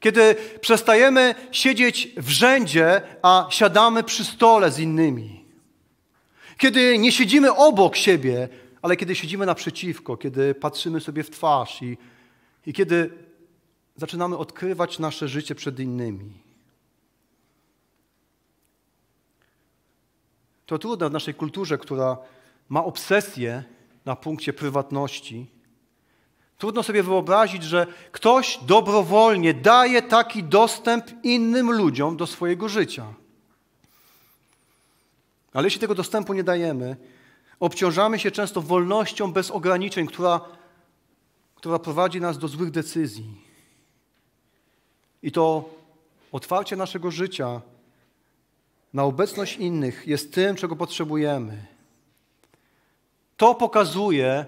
Kiedy 0.00 0.36
przestajemy 0.60 1.34
siedzieć 1.52 2.08
w 2.16 2.28
rzędzie, 2.28 3.02
a 3.22 3.46
siadamy 3.50 4.02
przy 4.02 4.24
stole 4.24 4.70
z 4.70 4.78
innymi. 4.78 5.44
Kiedy 6.58 6.98
nie 6.98 7.12
siedzimy 7.12 7.54
obok 7.54 7.96
siebie, 7.96 8.48
ale 8.86 8.96
kiedy 8.96 9.14
siedzimy 9.14 9.46
naprzeciwko, 9.46 10.16
kiedy 10.16 10.54
patrzymy 10.54 11.00
sobie 11.00 11.22
w 11.22 11.30
twarz 11.30 11.82
i, 11.82 11.98
i 12.66 12.72
kiedy 12.72 13.10
zaczynamy 13.96 14.36
odkrywać 14.36 14.98
nasze 14.98 15.28
życie 15.28 15.54
przed 15.54 15.80
innymi. 15.80 16.32
To 20.66 20.78
trudne 20.78 21.08
w 21.08 21.12
naszej 21.12 21.34
kulturze, 21.34 21.78
która 21.78 22.18
ma 22.68 22.84
obsesję 22.84 23.64
na 24.04 24.16
punkcie 24.16 24.52
prywatności. 24.52 25.46
Trudno 26.58 26.82
sobie 26.82 27.02
wyobrazić, 27.02 27.62
że 27.62 27.86
ktoś 28.12 28.58
dobrowolnie 28.62 29.54
daje 29.54 30.02
taki 30.02 30.44
dostęp 30.44 31.24
innym 31.24 31.72
ludziom 31.72 32.16
do 32.16 32.26
swojego 32.26 32.68
życia. 32.68 33.14
Ale 35.52 35.66
jeśli 35.66 35.80
tego 35.80 35.94
dostępu 35.94 36.34
nie 36.34 36.44
dajemy, 36.44 36.96
obciążamy 37.60 38.18
się 38.18 38.30
często 38.30 38.62
wolnością 38.62 39.32
bez 39.32 39.50
ograniczeń, 39.50 40.06
która, 40.06 40.40
która 41.54 41.78
prowadzi 41.78 42.20
nas 42.20 42.38
do 42.38 42.48
złych 42.48 42.70
decyzji. 42.70 43.46
I 45.22 45.32
to 45.32 45.68
otwarcie 46.32 46.76
naszego 46.76 47.10
życia 47.10 47.60
na 48.92 49.04
obecność 49.04 49.56
innych 49.56 50.06
jest 50.06 50.34
tym, 50.34 50.56
czego 50.56 50.76
potrzebujemy. 50.76 51.66
To 53.36 53.54
pokazuje 53.54 54.46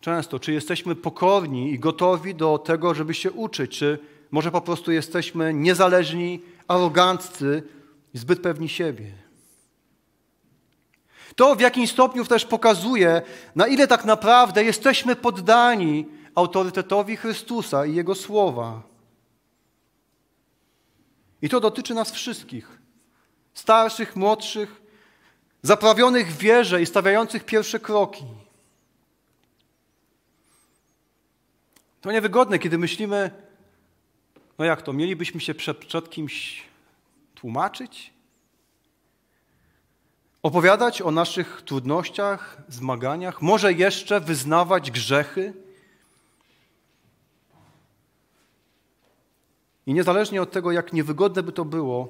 często, 0.00 0.38
czy 0.38 0.52
jesteśmy 0.52 0.94
pokorni 0.94 1.72
i 1.72 1.78
gotowi 1.78 2.34
do 2.34 2.58
tego, 2.58 2.94
żeby 2.94 3.14
się 3.14 3.32
uczyć, 3.32 3.78
czy 3.78 3.98
może 4.30 4.50
po 4.50 4.60
prostu 4.60 4.92
jesteśmy 4.92 5.54
niezależni, 5.54 6.42
aroganccy 6.68 7.62
i 8.14 8.18
zbyt 8.18 8.42
pewni 8.42 8.68
siebie. 8.68 9.27
To 11.36 11.54
w 11.54 11.60
jakim 11.60 11.86
stopniu 11.86 12.24
też 12.24 12.44
pokazuje, 12.44 13.22
na 13.56 13.66
ile 13.66 13.86
tak 13.86 14.04
naprawdę 14.04 14.64
jesteśmy 14.64 15.16
poddani 15.16 16.06
autorytetowi 16.34 17.16
Chrystusa 17.16 17.86
i 17.86 17.94
Jego 17.94 18.14
słowa. 18.14 18.82
I 21.42 21.48
to 21.48 21.60
dotyczy 21.60 21.94
nas 21.94 22.12
wszystkich. 22.12 22.78
Starszych, 23.54 24.16
młodszych, 24.16 24.82
zaprawionych 25.62 26.32
w 26.32 26.38
wierze 26.38 26.82
i 26.82 26.86
stawiających 26.86 27.44
pierwsze 27.44 27.80
kroki. 27.80 28.24
To 32.00 32.12
niewygodne, 32.12 32.58
kiedy 32.58 32.78
myślimy, 32.78 33.30
no 34.58 34.64
jak 34.64 34.82
to, 34.82 34.92
mielibyśmy 34.92 35.40
się 35.40 35.54
przed, 35.54 35.78
przed 35.78 36.10
kimś 36.10 36.62
tłumaczyć? 37.34 38.17
Opowiadać 40.48 41.02
o 41.02 41.10
naszych 41.10 41.62
trudnościach, 41.64 42.62
zmaganiach, 42.68 43.42
może 43.42 43.72
jeszcze 43.72 44.20
wyznawać 44.20 44.90
grzechy? 44.90 45.52
I 49.86 49.94
niezależnie 49.94 50.42
od 50.42 50.50
tego, 50.50 50.72
jak 50.72 50.92
niewygodne 50.92 51.42
by 51.42 51.52
to 51.52 51.64
było, 51.64 52.08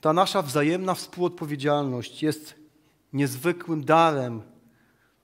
ta 0.00 0.12
nasza 0.12 0.42
wzajemna 0.42 0.94
współodpowiedzialność 0.94 2.22
jest 2.22 2.54
niezwykłym 3.12 3.84
darem, 3.84 4.42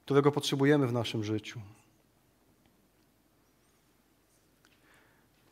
którego 0.05 0.33
potrzebujemy 0.33 0.87
w 0.87 0.93
naszym 0.93 1.25
życiu. 1.25 1.61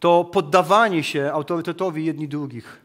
To 0.01 0.25
poddawanie 0.25 1.03
się 1.03 1.31
autorytetowi 1.33 2.05
jedni 2.05 2.29
drugich, 2.29 2.81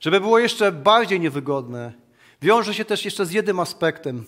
żeby 0.00 0.20
było 0.20 0.38
jeszcze 0.38 0.72
bardziej 0.72 1.20
niewygodne, 1.20 1.99
wiąże 2.42 2.74
się 2.74 2.84
też 2.84 3.04
jeszcze 3.04 3.26
z 3.26 3.32
jednym 3.32 3.60
aspektem. 3.60 4.24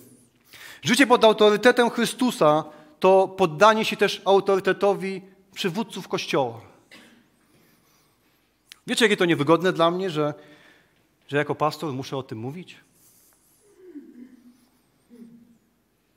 Życie 0.81 1.07
pod 1.07 1.23
autorytetem 1.23 1.89
Chrystusa 1.89 2.63
to 2.99 3.27
poddanie 3.27 3.85
się 3.85 3.97
też 3.97 4.21
autorytetowi 4.25 5.21
przywódców 5.53 6.07
Kościoła. 6.07 6.61
Wiecie, 8.87 9.05
jakie 9.05 9.17
to 9.17 9.25
niewygodne 9.25 9.73
dla 9.73 9.91
mnie, 9.91 10.09
że, 10.09 10.33
że 11.27 11.37
jako 11.37 11.55
pastor 11.55 11.93
muszę 11.93 12.17
o 12.17 12.23
tym 12.23 12.37
mówić? 12.37 12.77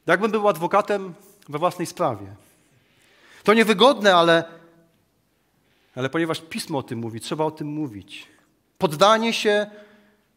Jakbym 0.07 0.31
był 0.31 0.49
adwokatem 0.49 1.15
we 1.49 1.59
własnej 1.59 1.87
sprawie. 1.87 2.27
To 3.45 3.55
niewygodne, 3.55 4.15
ale, 4.15 4.45
ale 5.95 6.11
ponieważ 6.11 6.41
pismo 6.41 6.79
o 6.79 6.83
tym 6.83 6.99
mówi, 6.99 7.21
trzeba 7.21 7.45
o 7.45 7.51
tym 7.51 7.69
mówić. 7.69 8.29
Poddanie 8.79 9.33
się 9.33 9.67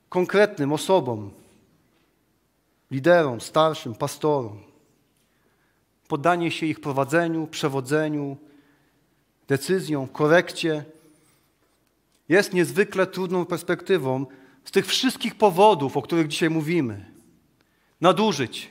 konkretnym 0.09 0.73
osobom, 0.73 1.31
liderom, 2.91 3.41
starszym, 3.41 3.95
pastorom. 3.95 4.59
Poddanie 6.07 6.51
się 6.51 6.65
ich 6.65 6.79
prowadzeniu, 6.79 7.47
przewodzeniu, 7.47 8.37
decyzjom, 9.47 10.07
korekcie 10.07 10.85
jest 12.29 12.53
niezwykle 12.53 13.07
trudną 13.07 13.45
perspektywą 13.45 14.25
z 14.65 14.71
tych 14.71 14.87
wszystkich 14.87 15.35
powodów, 15.35 15.97
o 15.97 16.01
których 16.01 16.27
dzisiaj 16.27 16.49
mówimy. 16.49 17.05
Nadużyć, 18.01 18.69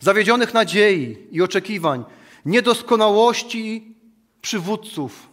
zawiedzionych 0.00 0.54
nadziei 0.54 1.16
i 1.30 1.42
oczekiwań, 1.42 2.04
niedoskonałości 2.44 3.94
przywódców. 4.42 5.29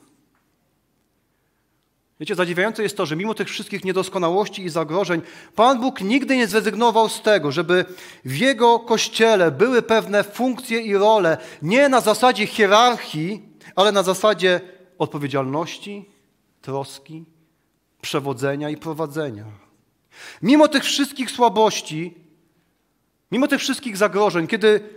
Wiecie, 2.19 2.35
zadziwiające 2.35 2.83
jest 2.83 2.97
to, 2.97 3.05
że 3.05 3.15
mimo 3.15 3.33
tych 3.33 3.47
wszystkich 3.47 3.85
niedoskonałości 3.85 4.65
i 4.65 4.69
zagrożeń, 4.69 5.21
Pan 5.55 5.79
Bóg 5.81 6.01
nigdy 6.01 6.37
nie 6.37 6.47
zrezygnował 6.47 7.09
z 7.09 7.21
tego, 7.21 7.51
żeby 7.51 7.85
w 8.25 8.37
Jego 8.37 8.79
kościele 8.79 9.51
były 9.51 9.81
pewne 9.81 10.23
funkcje 10.23 10.81
i 10.81 10.93
role 10.97 11.37
nie 11.61 11.89
na 11.89 12.01
zasadzie 12.01 12.47
hierarchii, 12.47 13.41
ale 13.75 13.91
na 13.91 14.03
zasadzie 14.03 14.61
odpowiedzialności, 14.97 16.09
troski 16.61 17.25
przewodzenia 18.01 18.69
i 18.69 18.77
prowadzenia. 18.77 19.45
Mimo 20.41 20.67
tych 20.67 20.83
wszystkich 20.83 21.31
słabości, 21.31 22.13
mimo 23.31 23.47
tych 23.47 23.59
wszystkich 23.59 23.97
zagrożeń, 23.97 24.47
kiedy, 24.47 24.89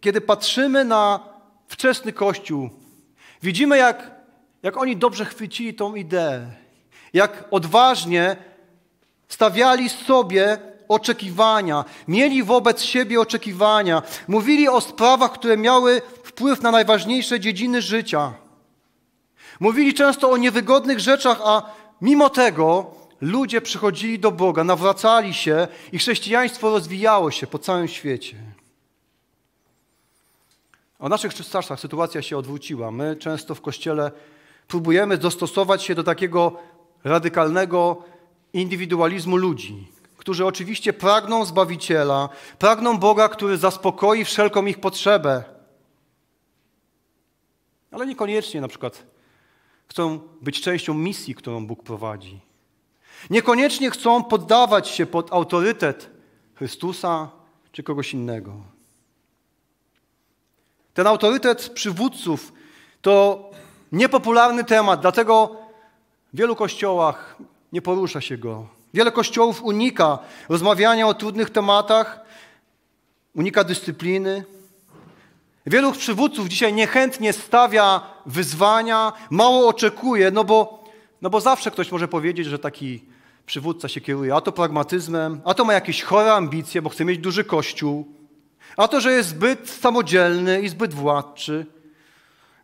kiedy 0.00 0.20
patrzymy 0.20 0.84
na 0.84 1.20
wczesny 1.68 2.12
Kościół, 2.12 2.70
widzimy, 3.42 3.78
jak, 3.78 4.17
jak 4.62 4.76
oni 4.76 4.96
dobrze 4.96 5.24
chwycili 5.24 5.74
tą 5.74 5.94
ideę, 5.94 6.46
jak 7.12 7.44
odważnie 7.50 8.36
stawiali 9.28 9.88
sobie 9.88 10.58
oczekiwania, 10.88 11.84
mieli 12.08 12.42
wobec 12.42 12.82
siebie 12.82 13.20
oczekiwania, 13.20 14.02
mówili 14.28 14.68
o 14.68 14.80
sprawach, 14.80 15.32
które 15.32 15.56
miały 15.56 16.02
wpływ 16.24 16.62
na 16.62 16.70
najważniejsze 16.70 17.40
dziedziny 17.40 17.82
życia. 17.82 18.32
Mówili 19.60 19.94
często 19.94 20.30
o 20.30 20.36
niewygodnych 20.36 21.00
rzeczach, 21.00 21.40
a 21.44 21.78
Mimo 22.00 22.30
tego 22.30 22.94
ludzie 23.20 23.60
przychodzili 23.60 24.18
do 24.18 24.32
Boga, 24.32 24.64
nawracali 24.64 25.34
się 25.34 25.68
i 25.92 25.98
chrześcijaństwo 25.98 26.70
rozwijało 26.70 27.30
się 27.30 27.46
po 27.46 27.58
całym 27.58 27.88
świecie. 27.88 28.36
W 31.00 31.08
naszych 31.08 31.34
czasach 31.34 31.80
sytuacja 31.80 32.22
się 32.22 32.38
odwróciła. 32.38 32.90
My 32.90 33.16
często 33.16 33.54
w 33.54 33.60
Kościele 33.60 34.10
próbujemy 34.68 35.18
dostosować 35.18 35.82
się 35.82 35.94
do 35.94 36.04
takiego 36.04 36.56
radykalnego 37.04 38.04
indywidualizmu 38.52 39.36
ludzi, 39.36 39.88
którzy 40.16 40.46
oczywiście 40.46 40.92
pragną 40.92 41.44
Zbawiciela, 41.44 42.28
pragną 42.58 42.98
Boga, 42.98 43.28
który 43.28 43.56
zaspokoi 43.56 44.24
wszelką 44.24 44.66
ich 44.66 44.80
potrzebę, 44.80 45.44
ale 47.90 48.06
niekoniecznie 48.06 48.60
na 48.60 48.68
przykład 48.68 49.06
chcą 49.86 50.20
być 50.40 50.60
częścią 50.60 50.94
misji, 50.94 51.34
którą 51.34 51.66
Bóg 51.66 51.82
prowadzi. 51.82 52.40
Niekoniecznie 53.30 53.90
chcą 53.90 54.24
poddawać 54.24 54.88
się 54.88 55.06
pod 55.06 55.32
autorytet 55.32 56.10
Chrystusa 56.54 57.30
czy 57.72 57.82
kogoś 57.82 58.14
innego. 58.14 58.52
Ten 60.94 61.06
autorytet 61.06 61.68
przywódców 61.68 62.52
to 63.02 63.44
niepopularny 63.92 64.64
temat, 64.64 65.00
dlatego 65.00 65.56
w 66.32 66.36
wielu 66.36 66.56
kościołach 66.56 67.36
nie 67.72 67.82
porusza 67.82 68.20
się 68.20 68.38
go. 68.38 68.66
Wiele 68.94 69.12
kościołów 69.12 69.62
unika 69.62 70.18
rozmawiania 70.48 71.06
o 71.06 71.14
trudnych 71.14 71.50
tematach, 71.50 72.20
unika 73.34 73.64
dyscypliny. 73.64 74.44
Wielu 75.66 75.92
przywódców 75.92 76.48
dzisiaj 76.48 76.72
niechętnie 76.72 77.32
stawia 77.32 78.00
wyzwania, 78.26 79.12
mało 79.30 79.68
oczekuje, 79.68 80.30
no 80.30 80.44
bo, 80.44 80.84
no 81.22 81.30
bo 81.30 81.40
zawsze 81.40 81.70
ktoś 81.70 81.92
może 81.92 82.08
powiedzieć, 82.08 82.46
że 82.46 82.58
taki 82.58 83.02
przywódca 83.46 83.88
się 83.88 84.00
kieruje 84.00 84.34
a 84.34 84.40
to 84.40 84.52
pragmatyzmem, 84.52 85.40
a 85.44 85.54
to 85.54 85.64
ma 85.64 85.72
jakieś 85.72 86.02
chore 86.02 86.34
ambicje, 86.34 86.82
bo 86.82 86.90
chce 86.90 87.04
mieć 87.04 87.18
duży 87.18 87.44
kościół, 87.44 88.06
a 88.76 88.88
to, 88.88 89.00
że 89.00 89.12
jest 89.12 89.28
zbyt 89.28 89.70
samodzielny 89.70 90.62
i 90.62 90.68
zbyt 90.68 90.94
władczy. 90.94 91.66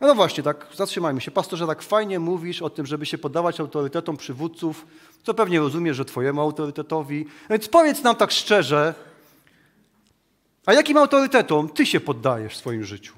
No 0.01 0.15
właśnie, 0.15 0.43
tak, 0.43 0.67
zatrzymajmy 0.75 1.21
się. 1.21 1.31
Pastorze, 1.31 1.67
tak 1.67 1.83
fajnie 1.83 2.21
mówisz 2.21 2.63
o 2.63 2.71
tym, 2.71 2.87
żeby 2.87 3.07
się 3.07 3.19
poddawać 3.19 3.61
autorytetom 3.61 4.17
przywódców, 4.17 4.87
co 5.23 5.35
pewnie 5.35 5.59
rozumiesz, 5.59 5.97
że 5.97 6.05
twojemu 6.05 6.41
autorytetowi. 6.41 7.27
Więc 7.51 7.69
powiedz 7.69 8.03
nam 8.03 8.17
tak 8.17 8.31
szczerze, 8.31 8.95
a 10.67 10.73
jakim 10.73 10.97
autorytetom 10.97 11.69
ty 11.69 11.87
się 11.87 12.01
poddajesz 12.01 12.53
w 12.53 12.57
swoim 12.57 12.85
życiu? 12.85 13.15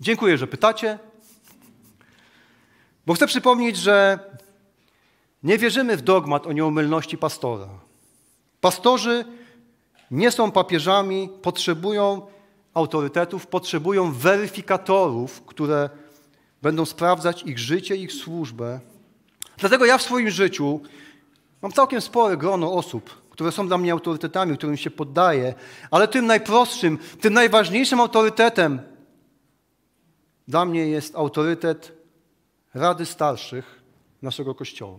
Dziękuję, 0.00 0.38
że 0.38 0.46
pytacie, 0.46 0.98
bo 3.06 3.14
chcę 3.14 3.26
przypomnieć, 3.26 3.76
że 3.76 4.18
nie 5.42 5.58
wierzymy 5.58 5.96
w 5.96 6.02
dogmat 6.02 6.46
o 6.46 6.52
nieomylności 6.52 7.18
pastora. 7.18 7.68
Pastorzy 8.60 9.24
nie 10.10 10.30
są 10.30 10.50
papieżami, 10.50 11.28
potrzebują 11.42 12.26
autorytetów, 12.74 13.46
potrzebują 13.46 14.12
weryfikatorów, 14.12 15.42
które 15.46 15.90
będą 16.62 16.84
sprawdzać 16.84 17.42
ich 17.42 17.58
życie, 17.58 17.96
ich 17.96 18.12
służbę. 18.12 18.80
Dlatego 19.58 19.84
ja 19.84 19.98
w 19.98 20.02
swoim 20.02 20.30
życiu 20.30 20.80
mam 21.62 21.72
całkiem 21.72 22.00
spore 22.00 22.36
grono 22.36 22.72
osób, 22.72 23.10
które 23.30 23.52
są 23.52 23.68
dla 23.68 23.78
mnie 23.78 23.92
autorytetami, 23.92 24.56
którym 24.56 24.76
się 24.76 24.90
poddaję, 24.90 25.54
ale 25.90 26.08
tym 26.08 26.26
najprostszym, 26.26 26.98
tym 27.20 27.34
najważniejszym 27.34 28.00
autorytetem 28.00 28.80
dla 30.48 30.64
mnie 30.64 30.86
jest 30.86 31.16
autorytet 31.16 31.92
Rady 32.74 33.06
Starszych 33.06 33.82
naszego 34.22 34.54
Kościoła. 34.54 34.98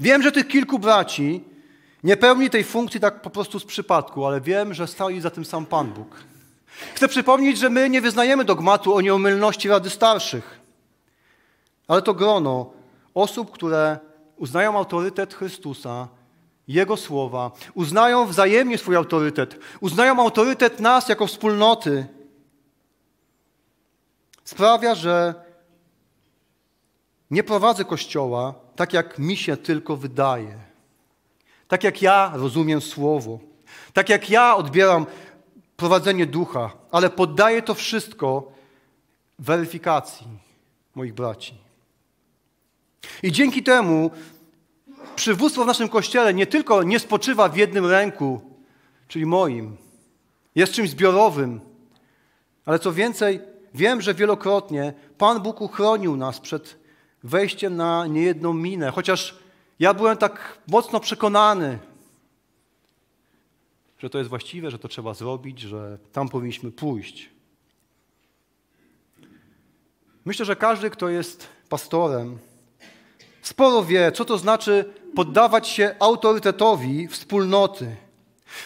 Wiem, 0.00 0.22
że 0.22 0.32
tych 0.32 0.48
kilku 0.48 0.78
braci 0.78 1.44
nie 2.02 2.16
pełni 2.16 2.50
tej 2.50 2.64
funkcji 2.64 3.00
tak 3.00 3.22
po 3.22 3.30
prostu 3.30 3.60
z 3.60 3.64
przypadku, 3.64 4.26
ale 4.26 4.40
wiem, 4.40 4.74
że 4.74 4.86
stoi 4.86 5.20
za 5.20 5.30
tym 5.30 5.44
sam 5.44 5.66
Pan 5.66 5.92
Bóg. 5.92 6.16
Chcę 6.94 7.08
przypomnieć, 7.08 7.58
że 7.58 7.70
my 7.70 7.90
nie 7.90 8.00
wyznajemy 8.00 8.44
dogmatu 8.44 8.94
o 8.94 9.00
nieomylności 9.00 9.68
Rady 9.68 9.90
Starszych, 9.90 10.60
ale 11.88 12.02
to 12.02 12.14
grono 12.14 12.72
osób, 13.14 13.50
które 13.50 13.98
uznają 14.36 14.78
autorytet 14.78 15.34
Chrystusa, 15.34 16.08
Jego 16.68 16.96
słowa, 16.96 17.50
uznają 17.74 18.26
wzajemnie 18.26 18.78
swój 18.78 18.96
autorytet, 18.96 19.58
uznają 19.80 20.20
autorytet 20.20 20.80
nas 20.80 21.08
jako 21.08 21.26
wspólnoty, 21.26 22.06
sprawia, 24.44 24.94
że 24.94 25.34
nie 27.30 27.42
prowadzę 27.42 27.84
Kościoła 27.84 28.54
tak, 28.76 28.92
jak 28.92 29.18
mi 29.18 29.36
się 29.36 29.56
tylko 29.56 29.96
wydaje 29.96 30.69
tak 31.70 31.84
jak 31.84 32.02
ja 32.02 32.32
rozumiem 32.34 32.80
Słowo, 32.80 33.38
tak 33.92 34.08
jak 34.08 34.30
ja 34.30 34.56
odbieram 34.56 35.06
prowadzenie 35.76 36.26
ducha, 36.26 36.70
ale 36.90 37.10
poddaję 37.10 37.62
to 37.62 37.74
wszystko 37.74 38.52
weryfikacji 39.38 40.26
moich 40.94 41.14
braci. 41.14 41.54
I 43.22 43.32
dzięki 43.32 43.62
temu 43.62 44.10
przywództwo 45.16 45.64
w 45.64 45.66
naszym 45.66 45.88
kościele 45.88 46.34
nie 46.34 46.46
tylko 46.46 46.82
nie 46.82 46.98
spoczywa 46.98 47.48
w 47.48 47.56
jednym 47.56 47.86
ręku, 47.86 48.40
czyli 49.08 49.26
moim, 49.26 49.76
jest 50.54 50.72
czymś 50.72 50.90
zbiorowym, 50.90 51.60
ale 52.66 52.78
co 52.78 52.92
więcej, 52.92 53.40
wiem, 53.74 54.00
że 54.00 54.14
wielokrotnie 54.14 54.92
Pan 55.18 55.40
Bóg 55.40 55.60
uchronił 55.60 56.16
nas 56.16 56.40
przed 56.40 56.76
wejściem 57.22 57.76
na 57.76 58.06
niejedną 58.06 58.52
minę, 58.52 58.90
chociaż 58.90 59.39
ja 59.80 59.94
byłem 59.94 60.16
tak 60.16 60.58
mocno 60.66 61.00
przekonany, 61.00 61.78
że 63.98 64.10
to 64.10 64.18
jest 64.18 64.30
właściwe, 64.30 64.70
że 64.70 64.78
to 64.78 64.88
trzeba 64.88 65.14
zrobić, 65.14 65.60
że 65.60 65.98
tam 66.12 66.28
powinniśmy 66.28 66.70
pójść. 66.70 67.30
Myślę, 70.24 70.44
że 70.44 70.56
każdy, 70.56 70.90
kto 70.90 71.08
jest 71.08 71.48
pastorem, 71.68 72.38
sporo 73.42 73.84
wie, 73.84 74.12
co 74.12 74.24
to 74.24 74.38
znaczy 74.38 74.92
poddawać 75.14 75.68
się 75.68 75.94
autorytetowi 75.98 77.08
wspólnoty. 77.08 77.96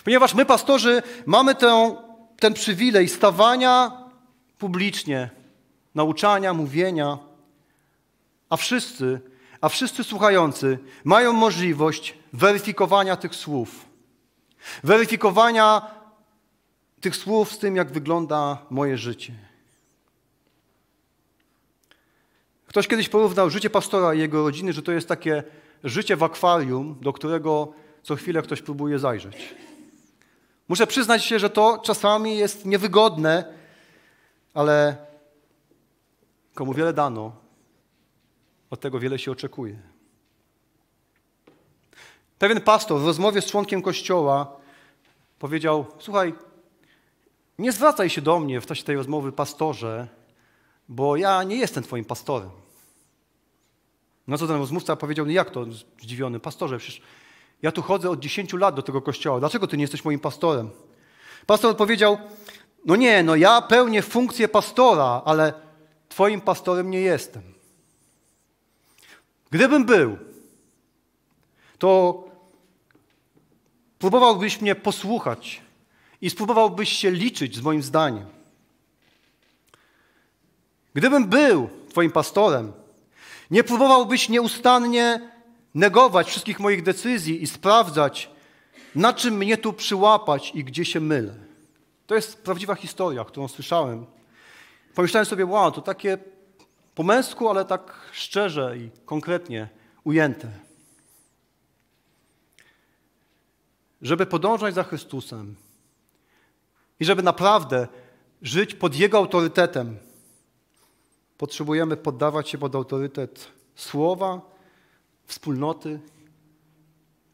Ponieważ 0.04 0.34
my, 0.34 0.44
pastorzy, 0.44 1.02
mamy 1.26 1.54
tę, 1.54 1.96
ten 2.38 2.54
przywilej 2.54 3.08
stawania 3.08 4.04
publicznie, 4.58 5.30
nauczania, 5.94 6.54
mówienia, 6.54 7.18
a 8.50 8.56
wszyscy 8.56 9.20
a 9.64 9.68
wszyscy 9.68 10.04
słuchający 10.04 10.78
mają 11.04 11.32
możliwość 11.32 12.14
weryfikowania 12.32 13.16
tych 13.16 13.34
słów. 13.34 13.86
Weryfikowania 14.82 15.90
tych 17.00 17.16
słów 17.16 17.52
z 17.52 17.58
tym, 17.58 17.76
jak 17.76 17.92
wygląda 17.92 18.58
moje 18.70 18.98
życie. 18.98 19.32
Ktoś 22.66 22.88
kiedyś 22.88 23.08
porównał 23.08 23.50
życie 23.50 23.70
pastora 23.70 24.14
i 24.14 24.18
jego 24.18 24.42
rodziny, 24.42 24.72
że 24.72 24.82
to 24.82 24.92
jest 24.92 25.08
takie 25.08 25.42
życie 25.84 26.16
w 26.16 26.22
akwarium, 26.22 26.98
do 27.00 27.12
którego 27.12 27.72
co 28.02 28.16
chwilę 28.16 28.42
ktoś 28.42 28.62
próbuje 28.62 28.98
zajrzeć. 28.98 29.54
Muszę 30.68 30.86
przyznać 30.86 31.24
się, 31.24 31.38
że 31.38 31.50
to 31.50 31.78
czasami 31.78 32.36
jest 32.36 32.64
niewygodne, 32.64 33.44
ale 34.54 34.96
komu 36.54 36.74
wiele 36.74 36.92
dano, 36.92 37.43
od 38.74 38.80
tego 38.80 39.00
wiele 39.00 39.18
się 39.18 39.30
oczekuje. 39.30 39.78
Pewien 42.38 42.60
pastor 42.60 43.00
w 43.00 43.06
rozmowie 43.06 43.40
z 43.40 43.46
członkiem 43.46 43.82
kościoła 43.82 44.56
powiedział: 45.38 45.86
Słuchaj, 45.98 46.34
nie 47.58 47.72
zwracaj 47.72 48.10
się 48.10 48.22
do 48.22 48.38
mnie 48.38 48.60
w 48.60 48.66
czasie 48.66 48.84
tej 48.84 48.96
rozmowy, 48.96 49.32
pastorze, 49.32 50.08
bo 50.88 51.16
ja 51.16 51.42
nie 51.42 51.56
jestem 51.56 51.84
Twoim 51.84 52.04
pastorem. 52.04 52.50
No 54.26 54.38
co 54.38 54.46
ten 54.46 54.56
rozmówca 54.56 54.96
powiedział: 54.96 55.26
no 55.26 55.32
Jak 55.32 55.50
to? 55.50 55.64
Zdziwiony, 56.00 56.40
pastorze, 56.40 56.78
przecież 56.78 57.02
ja 57.62 57.72
tu 57.72 57.82
chodzę 57.82 58.10
od 58.10 58.20
10 58.20 58.52
lat 58.52 58.74
do 58.74 58.82
tego 58.82 59.02
kościoła. 59.02 59.40
Dlaczego 59.40 59.66
Ty 59.66 59.76
nie 59.76 59.84
jesteś 59.84 60.04
moim 60.04 60.20
pastorem? 60.20 60.70
Pastor 61.46 61.70
odpowiedział: 61.70 62.18
No 62.84 62.96
nie, 62.96 63.22
no 63.22 63.36
ja 63.36 63.62
pełnię 63.62 64.02
funkcję 64.02 64.48
pastora, 64.48 65.22
ale 65.24 65.52
Twoim 66.08 66.40
pastorem 66.40 66.90
nie 66.90 67.00
jestem. 67.00 67.53
Gdybym 69.54 69.84
był, 69.84 70.18
to 71.78 72.24
próbowałbyś 73.98 74.60
mnie 74.60 74.74
posłuchać 74.74 75.60
i 76.20 76.30
spróbowałbyś 76.30 76.92
się 76.92 77.10
liczyć 77.10 77.56
z 77.56 77.60
moim 77.60 77.82
zdaniem. 77.82 78.26
Gdybym 80.94 81.26
był 81.26 81.68
Twoim 81.88 82.10
pastorem, 82.10 82.72
nie 83.50 83.64
próbowałbyś 83.64 84.28
nieustannie 84.28 85.30
negować 85.74 86.26
wszystkich 86.28 86.60
moich 86.60 86.82
decyzji 86.82 87.42
i 87.42 87.46
sprawdzać, 87.46 88.30
na 88.94 89.12
czym 89.12 89.34
mnie 89.34 89.58
tu 89.58 89.72
przyłapać 89.72 90.52
i 90.54 90.64
gdzie 90.64 90.84
się 90.84 91.00
mylę. 91.00 91.34
To 92.06 92.14
jest 92.14 92.42
prawdziwa 92.42 92.74
historia, 92.74 93.24
którą 93.24 93.48
słyszałem. 93.48 94.06
Pomyślałem 94.94 95.26
sobie, 95.26 95.46
wow, 95.46 95.72
to 95.72 95.82
takie 95.82 96.18
po 96.94 97.02
męsku, 97.02 97.48
ale 97.48 97.64
tak 97.64 98.00
szczerze 98.12 98.78
i 98.78 98.90
konkretnie 99.04 99.68
ujęte. 100.04 100.50
Żeby 104.02 104.26
podążać 104.26 104.74
za 104.74 104.82
Chrystusem 104.84 105.56
i 107.00 107.04
żeby 107.04 107.22
naprawdę 107.22 107.88
żyć 108.42 108.74
pod 108.74 108.96
Jego 108.96 109.18
autorytetem, 109.18 109.96
potrzebujemy 111.38 111.96
poddawać 111.96 112.48
się 112.48 112.58
pod 112.58 112.74
autorytet 112.74 113.48
słowa, 113.74 114.40
wspólnoty, 115.26 116.00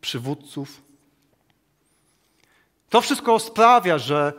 przywódców. 0.01 0.83
To 2.89 3.01
wszystko 3.01 3.39
sprawia, 3.39 3.99
że, 3.99 4.33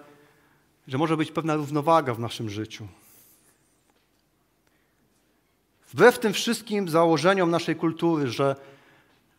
że 0.88 0.98
może 0.98 1.18
być 1.18 1.32
pewna 1.32 1.56
równowaga 1.56 2.14
w 2.14 2.20
naszym 2.20 2.50
życiu. 2.50 2.88
Wbrew 5.94 6.20
tym 6.20 6.34
wszystkim 6.34 6.90
założeniom 6.90 7.52
naszej 7.52 7.76
kultury, 7.76 8.28
że, 8.28 8.56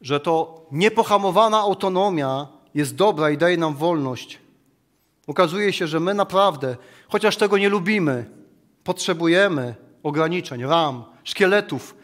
że 0.01 0.21
to 0.21 0.67
niepohamowana 0.73 1.59
autonomia 1.59 2.49
jest 2.75 2.95
dobra 2.95 3.31
i 3.31 3.39
daje 3.39 3.57
nam 3.57 3.75
wolność, 3.75 4.39
okazuje 5.27 5.73
się, 5.73 5.87
że 5.87 6.01
my 6.01 6.15
naprawdę, 6.15 6.77
chociaż 7.09 7.37
tego 7.37 7.59
nie 7.59 7.69
lubimy, 7.69 8.31
potrzebujemy 8.85 9.75
ograniczeń, 10.03 10.65
ram, 10.65 11.05
szkieletów, 11.25 11.95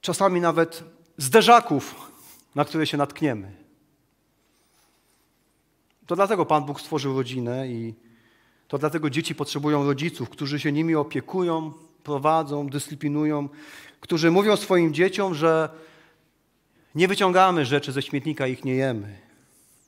czasami 0.00 0.40
nawet 0.40 0.84
zderzaków, 1.18 2.12
na 2.54 2.64
które 2.64 2.86
się 2.86 2.96
natkniemy. 2.96 3.56
To 6.06 6.16
dlatego 6.16 6.46
Pan 6.46 6.64
Bóg 6.64 6.80
stworzył 6.80 7.16
rodzinę 7.16 7.68
i 7.68 7.94
to 8.68 8.78
dlatego 8.78 9.10
dzieci 9.10 9.34
potrzebują 9.34 9.84
rodziców, 9.84 10.30
którzy 10.30 10.60
się 10.60 10.72
nimi 10.72 10.94
opiekują, 10.94 11.72
prowadzą, 12.06 12.68
dyscyplinują, 12.68 13.48
którzy 14.00 14.30
mówią 14.30 14.56
swoim 14.56 14.94
dzieciom, 14.94 15.34
że 15.34 15.68
nie 16.94 17.08
wyciągamy 17.08 17.64
rzeczy 17.64 17.92
ze 17.92 18.02
śmietnika 18.02 18.46
ich 18.46 18.64
nie 18.64 18.74
jemy. 18.74 19.18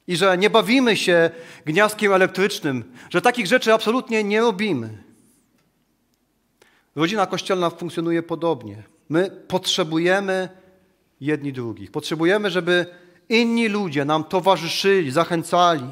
I 0.07 0.17
że 0.17 0.39
nie 0.39 0.51
bawimy 0.51 0.97
się 0.97 1.31
gniazdkiem 1.67 2.13
elektrycznym, 2.13 2.85
że 3.11 3.21
takich 3.21 3.47
rzeczy 3.47 3.73
absolutnie 3.73 4.25
nie 4.25 4.41
robimy. 4.41 5.03
Rodzina 6.97 7.27
kościelna 7.27 7.71
funkcjonuje 7.71 8.23
podobnie. 8.23 8.83
My 9.09 9.31
potrzebujemy 9.49 10.49
jedni 11.21 11.53
drugich. 11.53 11.91
Potrzebujemy, 11.91 12.51
żeby 12.51 12.87
inni 13.29 13.69
ludzie 13.69 14.05
nam 14.05 14.25
towarzyszyli, 14.25 15.11
zachęcali. 15.11 15.91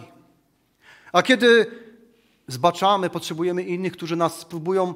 A 1.13 1.23
kiedy 1.23 1.67
zbaczamy, 2.49 3.11
potrzebujemy 3.11 3.63
innych, 3.63 3.93
którzy 3.93 4.17
nas 4.17 4.39
spróbują 4.39 4.95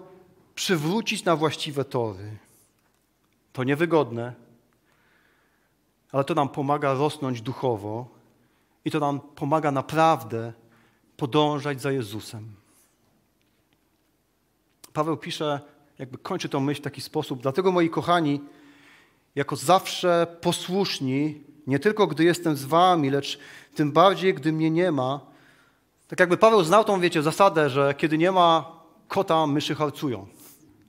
przywrócić 0.55 1.25
na 1.25 1.37
właściwe 1.37 1.85
tory. 1.85 2.37
To 3.53 3.65
niewygodne, 3.65 4.35
ale 6.13 6.25
to 6.25 6.35
nam 6.35 6.49
pomaga 6.49 6.95
rosnąć 6.95 7.43
duchowo 7.43 8.09
i 8.85 8.91
to 8.91 9.01
nam 9.01 9.21
pomaga 9.21 9.71
naprawdę 9.71 10.53
podążać 11.17 11.81
za 11.81 11.93
Jezusem. 11.93 12.55
Paweł 14.93 15.17
pisze, 15.17 15.61
jakby 15.99 16.19
kończy 16.19 16.49
tą 16.49 16.61
myśl 16.61 16.81
w 16.81 16.85
taki 16.85 17.01
sposób. 17.01 17.43
Dlatego, 17.43 17.73
moi 17.73 17.91
kochani, 17.91 18.41
jako 19.35 19.57
zawsze 19.57 20.37
posłuszni, 20.41 21.41
nie 21.67 21.79
tylko 21.79 22.07
gdy 22.07 22.25
jestem 22.25 22.57
z 22.57 22.65
wami, 22.65 23.11
lecz 23.11 23.39
tym 23.75 23.93
bardziej, 23.93 24.35
gdy 24.35 24.53
mnie 24.53 24.71
nie 24.71 24.93
ma. 24.93 25.21
Tak 26.09 26.21
jakby 26.21 26.37
Paweł 26.37 26.65
znał 26.65 26.85
tą, 26.85 27.01
wiecie, 27.01 27.23
zasadę, 27.23 27.71
że 27.71 27.95
kiedy 27.95 28.19
nie 28.19 28.33
ma 28.33 28.73
kota, 29.09 29.47
myszy 29.47 29.75
harcują. 29.75 30.27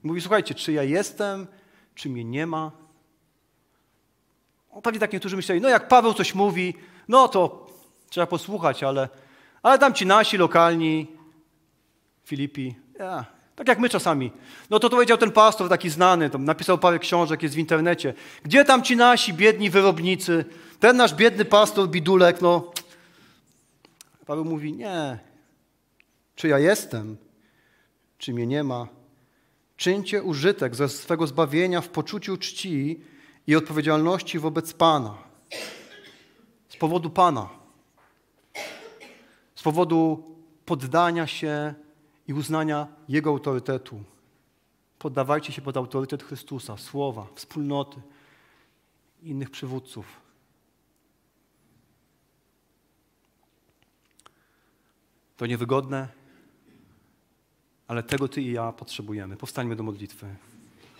Mówi, 0.02 0.20
słuchajcie, 0.20 0.54
czy 0.54 0.72
ja 0.72 0.82
jestem, 0.82 1.46
czy 1.94 2.08
mnie 2.08 2.24
nie 2.24 2.46
ma? 2.46 2.72
O, 4.70 4.82
pewnie 4.82 5.00
tak 5.00 5.12
niektórzy 5.12 5.36
myśleli, 5.36 5.60
no 5.60 5.68
jak 5.68 5.88
Paweł 5.88 6.14
coś 6.14 6.34
mówi, 6.34 6.74
no 7.08 7.28
to 7.28 7.66
trzeba 8.10 8.26
posłuchać, 8.26 8.82
ale, 8.82 9.08
ale 9.62 9.78
tam 9.78 9.94
ci 9.94 10.06
nasi 10.06 10.36
lokalni, 10.36 11.06
Filipi, 12.24 12.74
ja, 12.98 13.24
tak 13.56 13.68
jak 13.68 13.78
my 13.78 13.88
czasami. 13.88 14.32
No 14.70 14.78
to 14.78 14.88
to 14.88 14.96
powiedział 14.96 15.18
ten 15.18 15.30
pastor 15.30 15.68
taki 15.68 15.90
znany, 15.90 16.30
tam 16.30 16.44
napisał 16.44 16.78
parę 16.78 16.98
książek, 16.98 17.42
jest 17.42 17.54
w 17.54 17.58
internecie. 17.58 18.14
Gdzie 18.42 18.64
tam 18.64 18.82
ci 18.82 18.96
nasi 18.96 19.34
biedni 19.34 19.70
wyrobnicy? 19.70 20.44
Ten 20.80 20.96
nasz 20.96 21.14
biedny 21.14 21.44
pastor 21.44 21.88
Bidulek, 21.88 22.40
no. 22.40 22.72
Paweł 24.26 24.44
mówi, 24.44 24.72
nie. 24.72 25.18
Czy 26.36 26.48
ja 26.48 26.58
jestem? 26.58 27.16
Czy 28.18 28.32
mnie 28.32 28.46
nie 28.46 28.64
ma? 28.64 29.01
Czyńcie 29.82 30.22
użytek 30.22 30.74
ze 30.74 30.88
swego 30.88 31.26
zbawienia 31.26 31.80
w 31.80 31.88
poczuciu 31.88 32.36
czci 32.36 33.00
i 33.46 33.56
odpowiedzialności 33.56 34.38
wobec 34.38 34.72
Pana. 34.72 35.18
Z 36.68 36.76
powodu 36.76 37.10
Pana. 37.10 37.48
Z 39.54 39.62
powodu 39.62 40.24
poddania 40.64 41.26
się 41.26 41.74
i 42.28 42.34
uznania 42.34 42.86
Jego 43.08 43.30
autorytetu. 43.30 44.02
Poddawajcie 44.98 45.52
się 45.52 45.62
pod 45.62 45.76
autorytet 45.76 46.22
Chrystusa, 46.22 46.76
słowa, 46.76 47.26
wspólnoty, 47.34 48.00
innych 49.22 49.50
przywódców. 49.50 50.06
To 55.36 55.46
niewygodne, 55.46 56.21
ale 57.88 58.02
tego 58.02 58.28
Ty 58.28 58.42
i 58.42 58.52
ja 58.52 58.72
potrzebujemy. 58.72 59.36
Powstańmy 59.36 59.76
do 59.76 59.82
modlitwy. 59.82 60.26